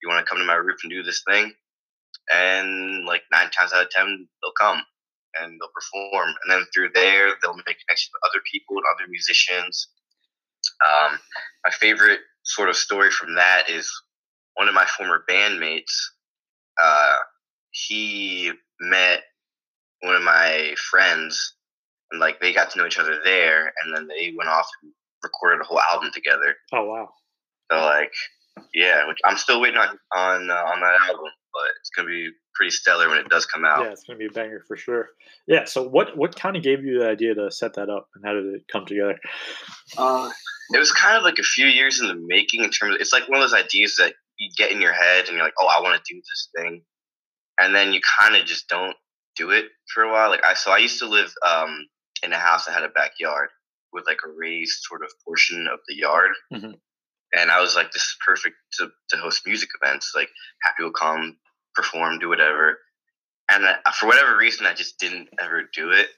you 0.02 0.08
want 0.08 0.24
to 0.24 0.28
come 0.28 0.38
to 0.38 0.44
my 0.44 0.54
roof 0.54 0.78
and 0.82 0.90
do 0.90 1.02
this 1.02 1.22
thing? 1.28 1.52
And 2.32 3.04
like 3.04 3.22
nine 3.30 3.50
times 3.50 3.72
out 3.72 3.84
of 3.84 3.90
ten, 3.90 4.26
they'll 4.42 4.52
come 4.58 4.82
and 5.40 5.58
they'll 5.60 5.70
perform. 5.74 6.28
And 6.28 6.50
then 6.50 6.64
through 6.72 6.90
there, 6.94 7.30
they'll 7.42 7.54
make 7.54 7.78
connections 7.86 8.10
with 8.12 8.30
other 8.30 8.42
people 8.50 8.76
and 8.76 8.84
other 8.94 9.08
musicians. 9.08 9.88
Um, 10.86 11.18
my 11.64 11.70
favorite 11.70 12.20
sort 12.42 12.68
of 12.68 12.76
story 12.76 13.10
from 13.10 13.34
that 13.34 13.68
is 13.68 13.90
one 14.54 14.68
of 14.68 14.74
my 14.74 14.86
former 14.86 15.24
bandmates. 15.28 15.92
Uh, 16.80 17.16
he 17.70 18.52
met 18.80 19.22
one 20.00 20.14
of 20.14 20.22
my 20.22 20.74
friends, 20.90 21.56
and 22.10 22.20
like 22.20 22.40
they 22.40 22.52
got 22.52 22.70
to 22.70 22.78
know 22.78 22.86
each 22.86 22.98
other 22.98 23.20
there, 23.24 23.72
and 23.82 23.96
then 23.96 24.08
they 24.08 24.32
went 24.36 24.50
off 24.50 24.68
and 24.82 24.92
recorded 25.22 25.60
a 25.60 25.64
whole 25.64 25.80
album 25.92 26.10
together. 26.12 26.54
Oh 26.72 26.84
wow! 26.84 27.08
So 27.70 27.78
like 27.78 28.12
yeah, 28.74 29.06
which 29.06 29.18
I'm 29.24 29.36
still 29.36 29.60
waiting 29.60 29.78
on 29.78 29.98
on 30.14 30.50
uh, 30.50 30.54
on 30.54 30.80
that 30.80 31.00
album, 31.08 31.30
but 31.54 31.70
it's 31.80 31.90
gonna 31.90 32.08
be 32.08 32.30
pretty 32.54 32.70
stellar 32.70 33.08
when 33.08 33.18
it 33.18 33.28
does 33.28 33.46
come 33.46 33.64
out. 33.64 33.84
Yeah, 33.84 33.92
it's 33.92 34.04
gonna 34.04 34.18
be 34.18 34.26
a 34.26 34.30
banger 34.30 34.62
for 34.66 34.76
sure. 34.76 35.10
Yeah. 35.46 35.64
So 35.64 35.88
what 35.88 36.16
what 36.16 36.36
kind 36.36 36.56
of 36.56 36.62
gave 36.62 36.84
you 36.84 36.98
the 36.98 37.08
idea 37.08 37.34
to 37.34 37.50
set 37.50 37.74
that 37.74 37.88
up, 37.88 38.08
and 38.14 38.24
how 38.24 38.34
did 38.34 38.46
it 38.46 38.68
come 38.70 38.84
together? 38.84 39.18
Uh, 39.96 40.30
it 40.74 40.78
was 40.78 40.92
kind 40.92 41.16
of 41.16 41.22
like 41.22 41.38
a 41.38 41.44
few 41.44 41.66
years 41.66 42.00
in 42.00 42.08
the 42.08 42.16
making. 42.16 42.64
In 42.64 42.70
terms, 42.70 42.96
of, 42.96 43.00
it's 43.00 43.12
like 43.12 43.28
one 43.28 43.40
of 43.40 43.48
those 43.48 43.58
ideas 43.58 43.96
that 43.96 44.14
you 44.38 44.50
get 44.56 44.72
in 44.72 44.80
your 44.80 44.92
head, 44.92 45.26
and 45.26 45.36
you're 45.36 45.44
like, 45.44 45.54
oh, 45.60 45.68
I 45.68 45.80
want 45.80 45.96
to 46.02 46.12
do 46.12 46.20
this 46.20 46.48
thing, 46.56 46.82
and 47.60 47.74
then 47.74 47.92
you 47.92 48.00
kind 48.18 48.36
of 48.36 48.44
just 48.44 48.68
don't 48.68 48.96
do 49.36 49.50
it 49.50 49.66
for 49.92 50.02
a 50.02 50.12
while. 50.12 50.28
Like 50.28 50.44
I, 50.44 50.54
so 50.54 50.72
I 50.72 50.78
used 50.78 50.98
to 50.98 51.08
live 51.08 51.32
um, 51.46 51.86
in 52.22 52.32
a 52.32 52.38
house 52.38 52.66
that 52.66 52.72
had 52.72 52.84
a 52.84 52.88
backyard 52.88 53.48
with 53.92 54.04
like 54.06 54.18
a 54.26 54.32
raised 54.36 54.80
sort 54.82 55.02
of 55.02 55.10
portion 55.24 55.68
of 55.72 55.78
the 55.88 55.94
yard. 55.94 56.32
Mm-hmm 56.52 56.72
and 57.36 57.50
I 57.50 57.60
was 57.60 57.74
like, 57.74 57.92
this 57.92 58.02
is 58.02 58.16
perfect 58.24 58.56
to, 58.78 58.88
to 59.10 59.16
host 59.16 59.42
music 59.46 59.68
events. 59.82 60.12
Like, 60.14 60.28
happy 60.62 60.82
will 60.82 60.92
come, 60.92 61.36
perform, 61.74 62.18
do 62.18 62.28
whatever. 62.28 62.78
And 63.50 63.64
I, 63.66 63.90
for 63.92 64.06
whatever 64.06 64.36
reason, 64.36 64.66
I 64.66 64.74
just 64.74 64.98
didn't 64.98 65.28
ever 65.40 65.64
do 65.74 65.90
it. 65.90 66.08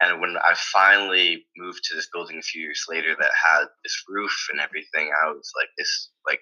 And 0.00 0.20
when 0.20 0.36
I 0.36 0.54
finally 0.54 1.46
moved 1.56 1.80
to 1.84 1.96
this 1.96 2.08
building 2.12 2.38
a 2.38 2.42
few 2.42 2.62
years 2.62 2.84
later 2.88 3.16
that 3.18 3.30
had 3.32 3.64
this 3.82 4.02
roof 4.08 4.32
and 4.50 4.60
everything, 4.60 5.10
I 5.24 5.28
was 5.28 5.50
like, 5.56 5.68
this, 5.76 6.10
like, 6.26 6.40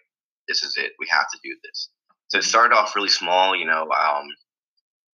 this 0.49 0.63
is 0.63 0.77
it. 0.77 0.93
We 0.99 1.07
have 1.11 1.29
to 1.31 1.39
do 1.43 1.57
this. 1.65 1.91
So 2.29 2.39
it 2.39 2.45
started 2.45 2.75
off 2.75 2.97
really 2.97 3.09
small. 3.09 3.57
You 3.57 3.67
know, 3.67 3.83
um, 3.83 4.27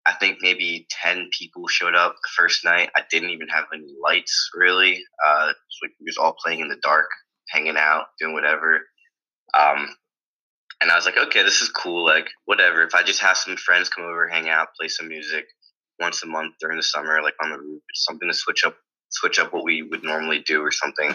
I 0.06 0.12
think 0.14 0.38
maybe 0.40 0.86
10 1.02 1.28
people 1.38 1.66
showed 1.68 1.94
up 1.94 2.14
the 2.22 2.30
first 2.36 2.64
night. 2.64 2.90
I 2.96 3.02
didn't 3.10 3.30
even 3.30 3.48
have 3.48 3.64
any 3.74 3.94
lights 4.02 4.50
really. 4.54 5.02
Uh, 5.26 5.48
so 5.48 5.88
we 6.00 6.06
was 6.06 6.16
all 6.16 6.36
playing 6.42 6.60
in 6.60 6.68
the 6.68 6.80
dark, 6.82 7.06
hanging 7.50 7.76
out, 7.76 8.06
doing 8.18 8.32
whatever. 8.32 8.80
Um, 9.58 9.88
and 10.80 10.90
I 10.90 10.96
was 10.96 11.04
like, 11.04 11.18
okay, 11.18 11.42
this 11.42 11.60
is 11.60 11.68
cool. 11.68 12.04
Like, 12.04 12.28
whatever. 12.46 12.82
If 12.82 12.94
I 12.94 13.02
just 13.02 13.20
have 13.20 13.36
some 13.36 13.56
friends 13.56 13.88
come 13.88 14.04
over, 14.04 14.28
hang 14.28 14.48
out, 14.48 14.68
play 14.78 14.88
some 14.88 15.08
music 15.08 15.46
once 15.98 16.22
a 16.22 16.26
month 16.26 16.54
during 16.60 16.78
the 16.78 16.82
summer, 16.82 17.20
like 17.22 17.34
on 17.42 17.50
the 17.50 17.58
roof, 17.58 17.82
something 17.94 18.28
to 18.28 18.34
switch 18.34 18.64
up, 18.64 18.76
switch 19.10 19.38
up 19.38 19.52
what 19.52 19.64
we 19.64 19.82
would 19.82 20.02
normally 20.02 20.42
do 20.46 20.62
or 20.62 20.70
something. 20.70 21.14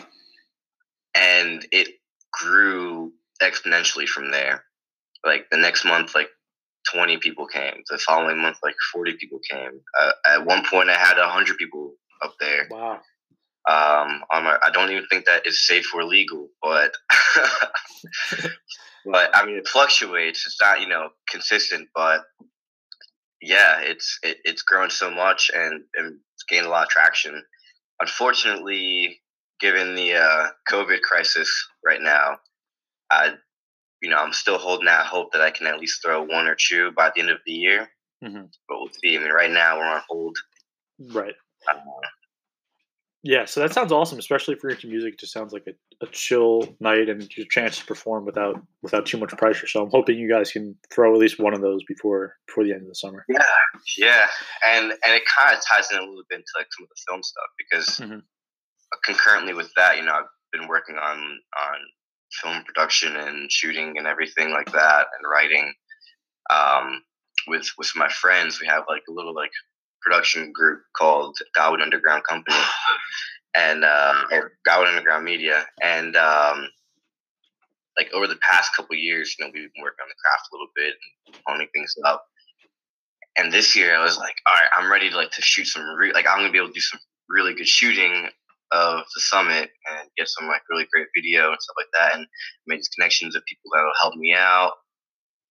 And 1.16 1.66
it 1.72 1.88
grew 2.32 3.14
exponentially 3.42 4.08
from 4.08 4.32
there. 4.32 4.64
Like 5.26 5.50
the 5.50 5.58
next 5.58 5.86
month, 5.86 6.14
like 6.14 6.30
20 6.94 7.18
people 7.18 7.48
came. 7.48 7.82
The 7.90 7.98
following 7.98 8.40
month, 8.42 8.58
like 8.64 8.76
40 8.94 9.14
people 9.14 9.40
came. 9.50 9.82
Uh, 10.00 10.12
at 10.34 10.46
one 10.46 10.64
point, 10.70 10.90
I 10.90 10.98
had 10.98 11.18
100 11.18 11.58
people 11.58 11.96
up 12.24 12.36
there. 12.40 12.68
Wow. 12.70 13.00
Um, 13.68 14.24
I 14.32 14.70
don't 14.72 14.92
even 14.92 15.06
think 15.10 15.26
that 15.26 15.48
is 15.48 15.66
safe 15.66 15.88
or 15.96 16.04
legal, 16.04 16.50
but 16.62 16.94
but 19.06 19.36
I 19.36 19.46
mean, 19.46 19.58
it 19.58 19.68
fluctuates. 19.68 20.46
It's 20.46 20.62
not 20.62 20.82
you 20.82 20.88
know 20.88 21.10
consistent, 21.30 21.90
but 21.96 22.22
yeah, 23.42 23.80
it's 23.82 24.20
it, 24.24 24.38
it's 24.44 24.62
grown 24.62 24.90
so 24.90 25.10
much 25.10 25.50
and 25.54 25.84
and 25.96 26.20
it's 26.34 26.44
gained 26.48 26.68
a 26.68 26.70
lot 26.70 26.84
of 26.84 26.90
traction. 26.90 27.44
Unfortunately, 28.02 29.20
given 29.60 29.96
the 29.96 30.14
uh, 30.16 30.48
COVID 30.70 31.02
crisis 31.02 31.50
right 31.84 32.02
now, 32.02 32.38
I 33.10 33.34
you 34.02 34.10
know 34.10 34.18
I'm 34.18 34.34
still 34.34 34.58
holding 34.60 34.88
out 34.88 35.08
hope 35.08 35.32
that 35.34 35.42
I 35.42 35.50
can 35.52 35.66
at 35.66 35.80
least 35.80 36.02
throw 36.04 36.24
one 36.24 36.48
or 36.48 36.56
two 36.56 36.92
by 36.92 37.12
the 37.16 37.22
end 37.22 37.32
of 37.32 37.40
the 37.46 37.54
year. 37.54 37.90
Mhm. 38.24 38.50
But 38.68 38.78
we'll 38.80 38.90
see. 39.04 39.16
I 39.16 39.20
mean, 39.20 39.32
right 39.32 39.52
now 39.52 39.78
we're 39.78 39.86
on 39.86 40.02
hold. 40.08 40.38
Right. 41.00 41.36
Uh, 41.68 41.78
Yeah, 43.28 43.46
so 43.46 43.60
that 43.62 43.74
sounds 43.74 43.92
awesome, 43.92 44.20
especially 44.20 44.54
if 44.54 44.62
you're 44.62 44.72
into 44.72 44.86
music. 44.86 45.14
It 45.16 45.20
just 45.20 45.34
sounds 45.34 45.52
like 45.52 45.66
a, 45.66 46.06
a 46.06 46.08
chill 46.12 46.76
night 46.80 47.10
and 47.10 47.28
your 47.36 47.48
chance 47.50 47.80
to 47.80 47.86
perform 47.86 48.24
without 48.24 48.62
without 48.84 49.08
too 49.08 49.18
much 49.18 49.32
pressure. 49.32 49.66
So 49.66 49.82
I'm 49.82 49.90
hoping 49.90 50.20
you 50.20 50.30
guys 50.30 50.52
can 50.52 50.76
throw 50.94 51.12
at 51.12 51.20
least 51.20 51.40
one 51.40 51.56
of 51.56 51.62
those 51.62 51.84
before 51.86 52.36
before 52.46 52.64
the 52.66 52.72
end 52.74 52.84
of 52.84 52.88
the 52.88 52.94
summer. 52.94 53.26
Yeah, 53.28 53.44
yeah, 53.98 54.28
and 54.68 54.92
and 54.92 55.14
it 55.16 55.24
kind 55.26 55.58
of 55.58 55.64
ties 55.68 55.90
in 55.92 55.98
a 55.98 56.02
little 56.02 56.24
bit 56.30 56.36
into 56.36 56.52
like 56.56 56.68
some 56.78 56.84
of 56.84 56.90
the 56.90 57.02
film 57.10 57.24
stuff 57.24 57.50
because 57.58 58.00
Mhm. 58.00 58.22
concurrently 59.04 59.56
with 59.56 59.72
that, 59.76 59.98
you 59.98 60.04
know, 60.04 60.14
I've 60.14 60.26
been 60.54 60.68
working 60.68 60.98
on 60.98 61.18
on 61.18 61.76
film 62.44 62.64
production 62.64 63.16
and 63.16 63.52
shooting 63.52 63.98
and 63.98 64.06
everything 64.06 64.52
like 64.52 64.72
that, 64.72 65.08
and 65.18 65.28
writing. 65.32 65.74
Um, 66.52 67.02
with 67.48 67.68
with 67.80 67.92
my 67.96 68.08
friends, 68.10 68.62
we 68.62 68.68
have 68.68 68.84
like 68.88 69.02
a 69.10 69.12
little 69.12 69.34
like 69.34 69.52
production 70.06 70.52
group 70.54 70.82
called 70.96 71.38
Godwood 71.56 71.82
Underground 71.82 72.24
Company, 72.24 72.58
and 73.56 73.84
uh, 73.84 74.24
or 74.32 74.54
Godwood 74.66 74.90
Underground 74.90 75.26
Media, 75.26 75.66
and 75.82 76.16
um, 76.16 76.70
like 77.98 78.12
over 78.14 78.28
the 78.28 78.38
past 78.38 78.76
couple 78.76 78.96
years, 78.96 79.36
you 79.38 79.46
know, 79.46 79.52
we've 79.54 79.72
been 79.74 79.84
working 79.84 80.04
on 80.04 80.10
the 80.10 80.16
craft 80.24 80.48
a 80.52 80.56
little 80.56 80.72
bit 80.76 80.94
and 81.28 81.36
honing 81.48 81.68
things 81.74 81.96
up. 82.06 82.26
And 83.38 83.52
this 83.52 83.76
year 83.76 83.96
I 83.96 84.04
was 84.04 84.18
like, 84.18 84.36
all 84.48 84.54
right, 84.54 84.70
I'm 84.78 84.92
ready 84.92 85.10
to 85.10 85.16
like 85.16 85.32
to 85.32 85.42
shoot 85.42 85.66
some 85.66 85.84
re- 85.98 86.14
like 86.14 86.28
I'm 86.28 86.38
gonna 86.40 86.52
be 86.52 86.58
able 86.58 86.70
to 86.70 86.74
do 86.74 86.80
some 86.80 87.00
really 87.30 87.54
good 87.54 87.68
shooting 87.68 88.30
of 88.72 89.04
the 89.14 89.22
summit 89.22 89.70
and 89.90 90.10
get 90.18 90.28
some 90.28 90.48
like 90.48 90.62
really 90.70 90.88
great 90.92 91.08
video 91.16 91.50
and 91.50 91.58
stuff 91.60 91.76
like 91.78 91.92
that, 92.00 92.16
and 92.18 92.28
made 92.68 92.78
these 92.78 92.90
connections 92.90 93.36
of 93.36 93.44
people 93.46 93.72
that 93.74 93.84
will 93.84 94.00
help 94.00 94.16
me 94.16 94.34
out. 94.34 94.74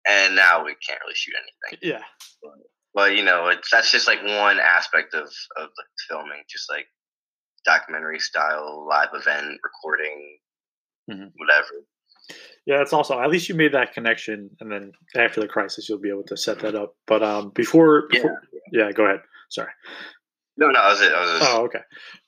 And 0.09 0.35
now 0.35 0.63
we 0.63 0.73
can't 0.87 0.99
really 1.03 1.15
shoot 1.15 1.35
anything, 1.35 1.89
Yeah, 1.89 2.03
but 2.41 2.53
you 3.05 3.23
know, 3.23 3.47
it's 3.47 3.69
that's 3.71 3.91
just 3.91 4.07
like 4.07 4.21
one 4.23 4.59
aspect 4.59 5.13
of 5.13 5.23
of 5.57 5.69
the 5.75 5.83
filming, 6.09 6.43
just 6.49 6.69
like 6.69 6.85
documentary 7.65 8.19
style 8.19 8.85
live 8.89 9.09
event 9.13 9.59
recording, 9.63 10.37
Mhm. 11.09 11.31
whatever. 11.37 11.67
yeah, 12.65 12.77
that's 12.77 12.91
also 12.93 13.19
at 13.21 13.29
least 13.29 13.47
you 13.49 13.55
made 13.55 13.73
that 13.73 13.93
connection, 13.93 14.49
and 14.59 14.71
then 14.71 14.91
after 15.15 15.39
the 15.41 15.47
crisis, 15.47 15.87
you'll 15.87 15.99
be 15.99 16.09
able 16.09 16.23
to 16.25 16.35
set 16.37 16.59
that 16.59 16.75
up. 16.75 16.95
But 17.05 17.23
um, 17.23 17.51
before, 17.51 18.07
Yeah. 18.11 18.19
before 18.21 18.41
yeah, 18.71 18.91
go 18.91 19.05
ahead. 19.05 19.21
Sorry. 19.49 19.71
No, 20.57 20.67
no, 20.67 20.73
that 20.73 20.89
was 20.89 21.01
it. 21.01 21.09
That 21.11 21.19
was 21.21 21.41
Oh, 21.43 21.63
okay. 21.65 21.81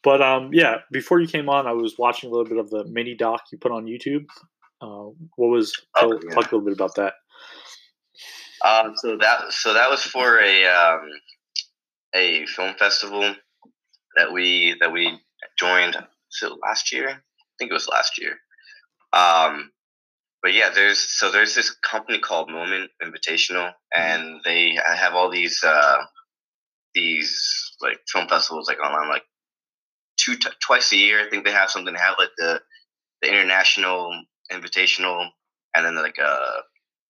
But 0.04 0.22
um, 0.22 0.52
yeah, 0.54 0.78
before 0.92 1.20
you 1.20 1.28
came 1.28 1.50
on, 1.50 1.68
I 1.68 1.72
was 1.74 1.98
watching 1.98 2.30
a 2.30 2.32
little 2.32 2.48
bit 2.48 2.60
of 2.60 2.70
the 2.70 2.86
mini 2.86 3.16
doc 3.16 3.42
you 3.52 3.58
put 3.58 3.72
on 3.72 3.86
YouTube. 3.86 4.26
Uh, 4.82 5.12
what 5.36 5.48
was 5.50 5.74
Oh, 5.98 6.00
tell- 6.12 6.20
yeah. 6.24 6.36
talk 6.36 6.52
a 6.52 6.56
little 6.56 6.62
bit 6.62 6.74
about 6.76 6.96
that? 6.96 7.16
Um, 8.66 8.94
so 8.96 9.18
that 9.18 9.52
so 9.52 9.74
that 9.74 9.90
was 9.90 10.04
for 10.04 10.40
a 10.40 10.66
um, 10.66 11.10
a 12.14 12.46
film 12.48 12.76
festival 12.76 13.36
that 14.16 14.32
we 14.32 14.76
that 14.82 14.92
we 14.92 15.20
joined. 15.58 15.96
So 16.30 16.58
last 16.62 16.92
year, 16.92 17.10
I 17.10 17.54
think 17.58 17.72
it 17.72 17.74
was 17.74 17.88
last 17.88 18.20
year. 18.20 18.38
Um, 19.14 19.72
but 20.42 20.54
yeah, 20.54 20.70
there's 20.74 21.00
so 21.00 21.32
there's 21.32 21.56
this 21.56 21.72
company 21.72 22.20
called 22.20 22.50
Moment 22.50 22.92
Invitational, 23.02 23.74
and 23.96 24.40
they 24.46 24.78
have 24.96 25.14
all 25.14 25.30
these 25.30 25.64
uh, 25.64 25.98
these 26.94 27.76
like 27.82 28.00
film 28.08 28.28
festivals 28.28 28.68
like 28.68 28.80
online 28.80 29.10
like 29.10 29.24
two 30.18 30.36
t- 30.36 30.50
twice 30.66 30.92
a 30.92 30.98
year. 30.98 31.26
I 31.26 31.30
think 31.30 31.46
they 31.46 31.52
have 31.52 31.70
something. 31.70 31.94
They 31.94 32.00
have 32.00 32.16
like 32.18 32.30
the 32.38 32.62
the 33.22 33.30
international 33.30 34.12
invitational, 34.52 35.28
and 35.76 35.86
then 35.86 35.96
like 35.96 36.18
a 36.18 36.64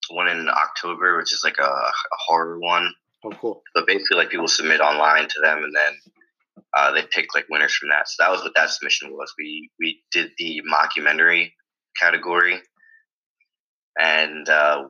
one 0.10 0.28
in 0.28 0.48
October, 0.50 1.18
which 1.18 1.34
is 1.34 1.42
like 1.44 1.58
a, 1.60 1.64
a 1.64 2.18
horror 2.28 2.60
one. 2.60 2.94
Oh, 3.24 3.32
cool. 3.32 3.62
But 3.74 3.88
basically, 3.88 4.18
like 4.18 4.30
people 4.30 4.48
submit 4.48 4.82
online 4.82 5.28
to 5.28 5.42
them, 5.42 5.64
and 5.64 5.76
then 5.76 6.14
uh, 6.76 6.92
they 6.92 7.04
pick 7.12 7.36
like 7.36 7.48
winners 7.50 7.76
from 7.76 7.90
that. 7.90 8.08
So 8.08 8.24
that 8.24 8.32
was 8.32 8.42
what 8.42 8.54
that 8.56 8.70
submission 8.70 9.12
was. 9.12 9.34
We 9.38 9.70
we 9.80 10.02
did 10.12 10.32
the 10.38 10.62
mockumentary 10.72 11.52
category, 12.00 12.62
and 14.00 14.48
uh, 14.48 14.88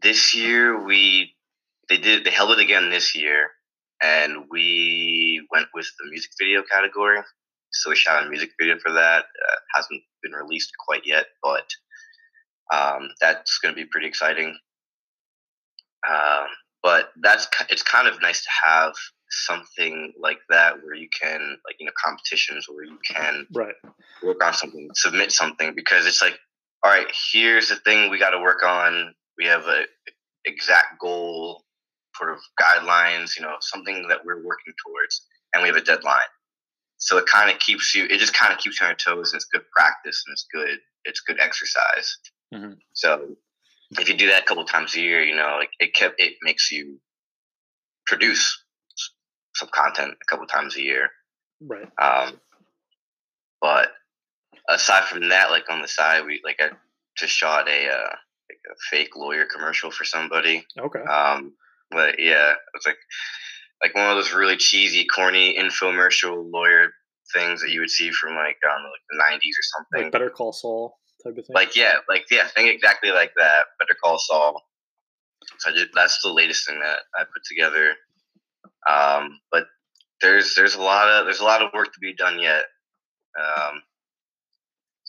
this 0.00 0.34
year 0.34 0.84
we 0.84 1.34
they 1.88 1.98
did 1.98 2.24
they 2.24 2.30
held 2.30 2.52
it 2.52 2.58
again 2.60 2.90
this 2.90 3.16
year, 3.16 3.50
and 4.02 4.44
we 4.50 5.46
went 5.50 5.66
with 5.74 5.86
the 5.98 6.10
music 6.10 6.30
video 6.40 6.62
category. 6.70 7.18
So 7.72 7.90
we 7.90 7.96
shot 7.96 8.24
a 8.24 8.28
music 8.28 8.50
video 8.60 8.78
for 8.78 8.92
that. 8.92 9.24
Uh, 9.24 9.56
hasn't 9.74 10.02
been 10.22 10.32
released 10.32 10.72
quite 10.86 11.02
yet, 11.06 11.26
but 11.42 11.64
um, 12.72 13.10
that's 13.20 13.58
going 13.58 13.74
to 13.74 13.80
be 13.80 13.86
pretty 13.86 14.06
exciting. 14.06 14.56
Um, 16.08 16.46
but 16.82 17.10
that's 17.22 17.46
it's 17.70 17.82
kind 17.82 18.08
of 18.08 18.20
nice 18.20 18.42
to 18.42 18.50
have 18.64 18.92
something 19.30 20.12
like 20.20 20.38
that 20.50 20.82
where 20.82 20.94
you 20.94 21.08
can 21.18 21.40
like 21.64 21.76
you 21.78 21.86
know 21.86 21.92
competitions 22.04 22.66
where 22.68 22.84
you 22.84 22.98
can 23.06 23.46
Right. 23.54 23.74
work 24.22 24.42
on 24.44 24.52
something, 24.52 24.88
submit 24.94 25.32
something 25.32 25.74
because 25.74 26.06
it's 26.06 26.20
like, 26.20 26.38
all 26.82 26.90
right, 26.90 27.06
here's 27.32 27.68
the 27.68 27.76
thing 27.76 28.10
we 28.10 28.18
got 28.18 28.30
to 28.30 28.40
work 28.40 28.64
on. 28.64 29.14
We 29.38 29.46
have 29.46 29.66
a 29.66 29.84
exact 30.44 31.00
goal, 31.00 31.62
sort 32.16 32.30
of 32.32 32.38
guidelines, 32.60 33.36
you 33.36 33.42
know, 33.42 33.54
something 33.60 34.08
that 34.08 34.24
we're 34.24 34.44
working 34.44 34.74
towards, 34.84 35.24
and 35.54 35.62
we 35.62 35.68
have 35.68 35.76
a 35.76 35.82
deadline. 35.84 36.20
So 36.98 37.16
it 37.18 37.26
kind 37.26 37.50
of 37.50 37.58
keeps 37.60 37.94
you. 37.94 38.04
It 38.04 38.18
just 38.18 38.34
kind 38.34 38.52
of 38.52 38.58
keeps 38.58 38.80
you 38.80 38.86
on 38.86 38.90
your 38.90 39.16
toes, 39.16 39.32
and 39.32 39.38
it's 39.38 39.46
good 39.46 39.62
practice, 39.74 40.22
and 40.26 40.32
it's 40.32 40.46
good. 40.52 40.78
It's 41.04 41.20
good 41.20 41.40
exercise. 41.40 42.16
Mhm. 42.52 42.78
So 42.92 43.36
if 43.98 44.08
you 44.08 44.16
do 44.16 44.28
that 44.28 44.42
a 44.42 44.46
couple 44.46 44.64
times 44.64 44.94
a 44.94 45.00
year, 45.00 45.22
you 45.22 45.34
know, 45.34 45.56
like 45.58 45.70
it 45.78 45.94
kept 45.94 46.20
it 46.20 46.34
makes 46.42 46.70
you 46.70 47.00
produce 48.06 48.62
some 49.54 49.68
content 49.72 50.14
a 50.20 50.24
couple 50.26 50.46
times 50.46 50.76
a 50.76 50.82
year. 50.82 51.10
Right. 51.60 51.88
Um, 51.98 52.40
but 53.60 53.92
aside 54.68 55.04
from 55.04 55.28
that, 55.28 55.50
like 55.50 55.70
on 55.70 55.82
the 55.82 55.88
side, 55.88 56.24
we 56.26 56.40
like 56.44 56.60
I 56.60 56.70
just 57.16 57.32
shot 57.32 57.68
a 57.68 57.88
uh, 57.88 58.16
like 58.48 58.60
a 58.70 58.74
fake 58.90 59.16
lawyer 59.16 59.46
commercial 59.46 59.90
for 59.90 60.04
somebody. 60.04 60.64
Okay. 60.78 61.00
Um, 61.00 61.54
but 61.90 62.18
yeah, 62.18 62.54
it's 62.74 62.86
like 62.86 62.98
like 63.82 63.94
one 63.94 64.10
of 64.10 64.16
those 64.16 64.32
really 64.32 64.56
cheesy, 64.56 65.06
corny 65.06 65.56
infomercial 65.58 66.50
lawyer 66.50 66.90
things 67.32 67.62
that 67.62 67.70
you 67.70 67.80
would 67.80 67.90
see 67.90 68.10
from 68.10 68.34
like 68.34 68.56
I 68.64 68.74
don't 68.74 68.82
know, 68.82 68.90
like 68.90 69.08
the 69.10 69.18
'90s 69.18 69.52
or 69.52 69.62
something. 69.62 70.02
Like 70.04 70.12
Better 70.12 70.30
Call 70.30 70.52
Saul 70.52 70.98
type 71.22 71.38
of 71.38 71.46
thing. 71.46 71.54
Like 71.54 71.76
yeah, 71.76 71.94
like 72.08 72.26
yeah, 72.30 72.46
think 72.48 72.72
exactly 72.72 73.10
like 73.10 73.32
that. 73.36 73.64
Better 73.78 73.96
Call 74.02 74.18
Saul. 74.18 74.62
So 75.58 75.72
did, 75.72 75.88
that's 75.94 76.20
the 76.22 76.32
latest 76.32 76.66
thing 76.66 76.80
that 76.80 77.00
I 77.18 77.24
put 77.24 77.42
together. 77.44 77.94
Um, 78.88 79.38
but 79.50 79.66
there's 80.20 80.54
there's 80.54 80.74
a 80.74 80.82
lot 80.82 81.08
of 81.08 81.26
there's 81.26 81.40
a 81.40 81.44
lot 81.44 81.62
of 81.62 81.72
work 81.72 81.92
to 81.92 82.00
be 82.00 82.14
done 82.14 82.40
yet. 82.40 82.64
Um, 83.38 83.82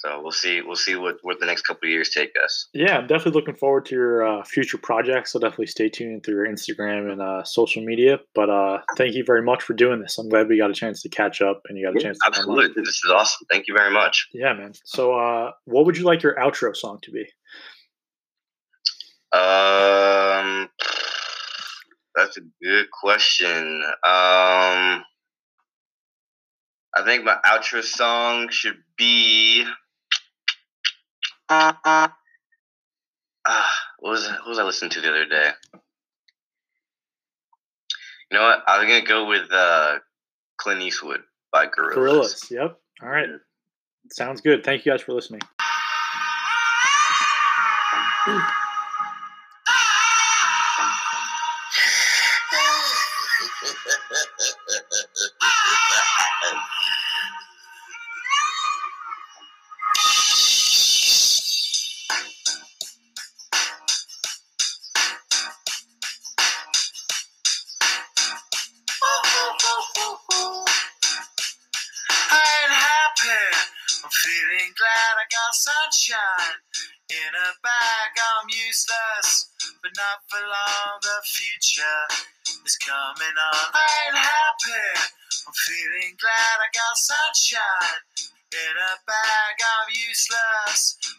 so 0.03 0.21
we'll 0.21 0.31
see 0.31 0.61
we'll 0.61 0.75
see 0.75 0.95
what 0.95 1.17
what 1.21 1.39
the 1.39 1.45
next 1.45 1.61
couple 1.61 1.87
of 1.87 1.91
years 1.91 2.09
take 2.09 2.33
us. 2.43 2.67
yeah, 2.73 2.97
I'm 2.97 3.07
definitely 3.07 3.39
looking 3.39 3.55
forward 3.55 3.85
to 3.85 3.95
your 3.95 4.27
uh, 4.27 4.43
future 4.43 4.77
projects. 4.77 5.31
So 5.31 5.39
definitely 5.39 5.67
stay 5.67 5.87
tuned 5.87 6.25
through 6.25 6.35
your 6.35 6.47
Instagram 6.47 7.09
and 7.09 7.21
uh, 7.21 7.43
social 7.45 7.83
media. 7.83 8.19
But 8.35 8.49
uh, 8.49 8.79
thank 8.97 9.15
you 9.15 9.23
very 9.23 9.41
much 9.41 9.63
for 9.63 9.73
doing 9.73 10.01
this. 10.01 10.17
I'm 10.17 10.27
glad 10.27 10.49
we 10.49 10.57
got 10.57 10.69
a 10.69 10.73
chance 10.73 11.01
to 11.03 11.09
catch 11.09 11.41
up 11.41 11.61
and 11.69 11.77
you 11.77 11.85
got 11.85 11.95
a 11.95 12.03
chance 12.03 12.17
to. 12.19 12.27
Absolutely, 12.27 12.83
this 12.83 12.95
is 12.95 13.11
awesome. 13.11 13.47
Thank 13.49 13.67
you 13.67 13.75
very 13.75 13.93
much. 13.93 14.27
Yeah, 14.33 14.53
man. 14.53 14.73
So, 14.83 15.17
uh, 15.17 15.51
what 15.65 15.85
would 15.85 15.97
you 15.97 16.03
like 16.03 16.21
your 16.21 16.35
outro 16.35 16.75
song 16.75 16.99
to 17.03 17.11
be? 17.11 17.21
Um, 19.31 20.69
that's 22.13 22.37
a 22.37 22.41
good 22.61 22.91
question. 22.91 23.83
Um, 24.03 25.03
I 26.95 27.03
think 27.03 27.23
my 27.23 27.37
outro 27.45 27.81
song 27.81 28.49
should 28.51 28.83
be. 28.97 29.52
Uh, 33.45 33.63
what 33.99 34.11
was 34.11 34.27
what 34.27 34.47
was 34.47 34.59
I 34.59 34.63
listening 34.63 34.91
to 34.91 35.01
the 35.01 35.09
other 35.09 35.25
day? 35.25 35.49
You 38.31 38.37
know 38.37 38.43
what? 38.43 38.63
I'm 38.67 38.87
gonna 38.87 39.05
go 39.05 39.27
with 39.27 39.51
uh, 39.51 39.99
Clint 40.57 40.81
Eastwood 40.81 41.21
by 41.51 41.67
Gorillaz. 41.67 41.95
Gorillaz. 41.95 42.51
Yep. 42.51 42.79
All 43.01 43.09
right. 43.09 43.29
Sounds 44.11 44.41
good. 44.41 44.63
Thank 44.63 44.85
you 44.85 44.91
guys 44.91 45.01
for 45.01 45.13
listening. 45.13 45.41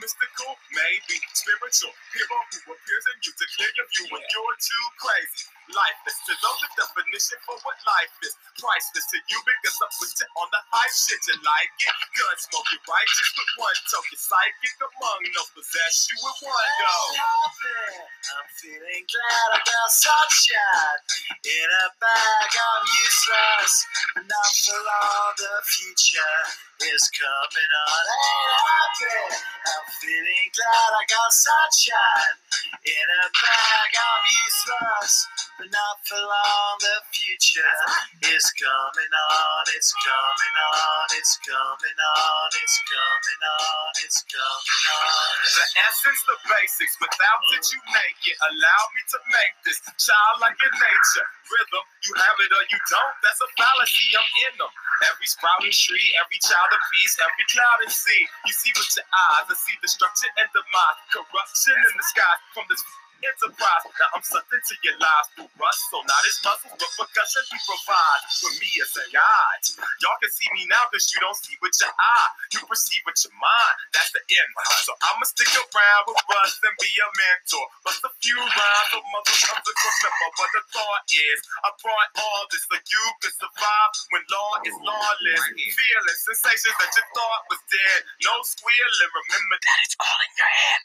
mystical, 0.00 0.56
maybe 0.72 1.16
spiritual. 1.34 1.92
Hero 2.14 2.38
who 2.66 2.72
appears 2.72 3.04
in 3.12 3.18
you 3.24 3.32
to 3.36 3.46
clear 3.56 3.72
your 3.76 3.88
view 3.92 4.06
when 4.12 4.22
you're 4.24 4.58
too 4.60 4.86
crazy. 4.98 5.46
Lifeless 5.72 6.18
to 6.26 6.34
know 6.42 6.54
the 6.60 6.68
definition 6.76 7.38
for 7.46 7.56
what 7.64 7.78
life 7.86 8.14
is. 8.26 8.34
Priceless 8.58 9.06
to 9.14 9.18
you 9.30 9.38
because 9.46 9.76
I 9.80 9.88
put 9.98 10.10
it 10.12 10.30
on 10.38 10.48
the 10.52 10.62
high 10.74 10.92
shit 10.92 11.22
you 11.30 11.36
like 11.40 11.74
it. 11.80 11.94
Gun 12.18 12.36
smoking 12.38 12.82
righteous 12.84 13.30
with 13.38 13.50
one 13.62 13.78
token. 13.88 14.18
Psychic 14.18 14.76
among 14.82 15.20
no 15.34 15.42
possess 15.54 15.96
you 16.12 16.18
with 16.22 16.38
one 16.44 16.72
go. 16.82 16.94
I'm 18.34 18.48
feeling 18.58 19.04
glad 19.08 19.48
I 19.56 19.60
got 19.64 19.88
sunshine 19.90 21.00
in 21.46 21.68
a 21.70 21.86
bag. 22.00 22.50
I'm 22.52 22.84
useless, 22.86 23.74
not 24.28 24.52
for 24.66 24.78
long. 24.80 25.32
The 25.38 25.54
future 25.66 26.38
is 26.92 27.04
coming 27.14 27.72
on. 27.88 28.02
Ain't 28.10 28.54
happy. 28.60 29.18
I'm 29.66 29.86
feeling 30.02 30.48
glad 30.54 30.90
I 30.98 31.04
got 31.08 31.30
sunshine 31.32 32.36
in 32.86 33.06
a 33.22 33.26
bag. 33.30 33.90
I'm 33.96 34.24
useless, 34.28 35.14
but 35.60 35.68
not 35.68 35.96
for 36.08 36.16
long. 36.16 36.74
The 36.80 36.96
future 37.12 37.76
is 38.32 38.44
coming 38.56 39.12
on. 39.12 39.62
It's 39.76 39.92
coming 40.00 40.56
on. 40.72 41.04
It's 41.20 41.36
coming 41.44 41.98
on. 42.00 42.48
It's 42.56 42.76
coming 42.88 43.42
on. 43.44 43.88
It's 44.00 44.20
coming 44.24 44.84
on. 44.88 45.28
The 45.52 45.66
essence, 45.84 46.20
the 46.24 46.36
basics. 46.48 46.96
Without 46.96 47.40
it, 47.52 47.64
you 47.76 47.80
make 47.92 48.20
it. 48.24 48.36
Allow 48.40 48.82
me 48.96 49.02
to 49.04 49.18
make 49.36 49.54
this 49.68 49.84
childlike 50.00 50.56
in 50.56 50.72
nature. 50.72 51.28
Rhythm, 51.52 51.84
you 52.08 52.12
have 52.16 52.38
it 52.40 52.50
or 52.56 52.64
you 52.72 52.80
don't. 52.88 53.14
That's 53.20 53.44
a 53.44 53.48
fallacy. 53.60 54.16
I'm 54.16 54.28
in 54.48 54.54
them. 54.64 54.72
Every 55.12 55.28
sprouting 55.28 55.76
tree, 55.76 56.08
every 56.24 56.40
child 56.40 56.72
of 56.72 56.80
peace, 56.88 57.20
every 57.20 57.44
cloud 57.52 57.78
and 57.84 57.92
sea. 57.92 58.22
You 58.48 58.52
see 58.56 58.72
with 58.72 58.88
your 58.96 59.04
eyes, 59.12 59.44
I 59.44 59.56
see 59.60 59.76
destruction 59.84 60.32
and 60.40 60.48
demise, 60.56 60.98
corruption 61.12 61.76
in 61.76 61.92
the 62.00 62.06
sky 62.16 62.32
from 62.56 62.64
this 62.72 62.80
enterprise. 63.24 63.84
Now 64.00 64.10
I'm 64.16 64.24
something 64.24 64.60
to 64.62 64.74
your 64.84 64.96
lives 65.00 65.28
through 65.36 65.50
rust, 65.60 65.82
so 65.92 65.98
not 66.04 66.22
as 66.26 66.36
muscles, 66.44 66.74
but 66.76 66.90
percussion 66.96 67.42
we 67.52 67.58
provide 67.64 68.22
for 68.40 68.50
me 68.58 68.70
as 68.82 68.92
a 69.00 69.06
guide. 69.12 69.64
Y'all 70.04 70.18
can 70.20 70.32
see 70.32 70.48
me 70.56 70.66
now 70.68 70.84
because 70.90 71.08
you 71.14 71.20
don't 71.22 71.38
see 71.38 71.56
with 71.60 71.76
your 71.80 71.92
eye, 71.92 72.30
you 72.56 72.60
perceive 72.66 73.02
with 73.06 73.18
your 73.24 73.34
mind. 73.36 73.76
That's 73.92 74.12
the 74.14 74.22
end. 74.24 74.50
So 74.86 74.92
I'ma 75.00 75.24
stick 75.28 75.50
around 75.54 76.02
with 76.08 76.20
Russ 76.28 76.54
and 76.64 76.76
be 76.80 76.90
a 77.00 77.08
mentor. 77.08 77.64
Bust 77.84 78.02
a 78.06 78.10
few 78.22 78.38
rhymes 78.38 78.88
so 78.92 78.98
mother 79.12 79.34
comes 79.34 79.64
to 79.66 79.72
remember. 79.74 80.28
But 80.36 80.50
the 80.54 80.62
thought 80.74 81.04
is, 81.10 81.38
I 81.64 81.68
brought 81.82 82.10
all 82.18 82.42
this 82.50 82.64
so 82.66 82.76
you 82.76 83.04
can 83.22 83.32
survive 83.36 83.92
when 84.12 84.22
law 84.30 84.52
is 84.66 84.76
lawless. 84.82 85.42
Feeling 85.56 86.18
sensations 86.26 86.76
that 86.78 86.90
you 86.96 87.04
thought 87.14 87.42
was 87.50 87.60
dead. 87.70 88.00
No 88.24 88.34
squealing. 88.44 89.10
Remember 89.12 89.56
that 89.60 89.78
it's 89.86 89.96
all 90.00 90.20
in 90.24 90.32
your 90.38 90.52
head. 90.52 90.80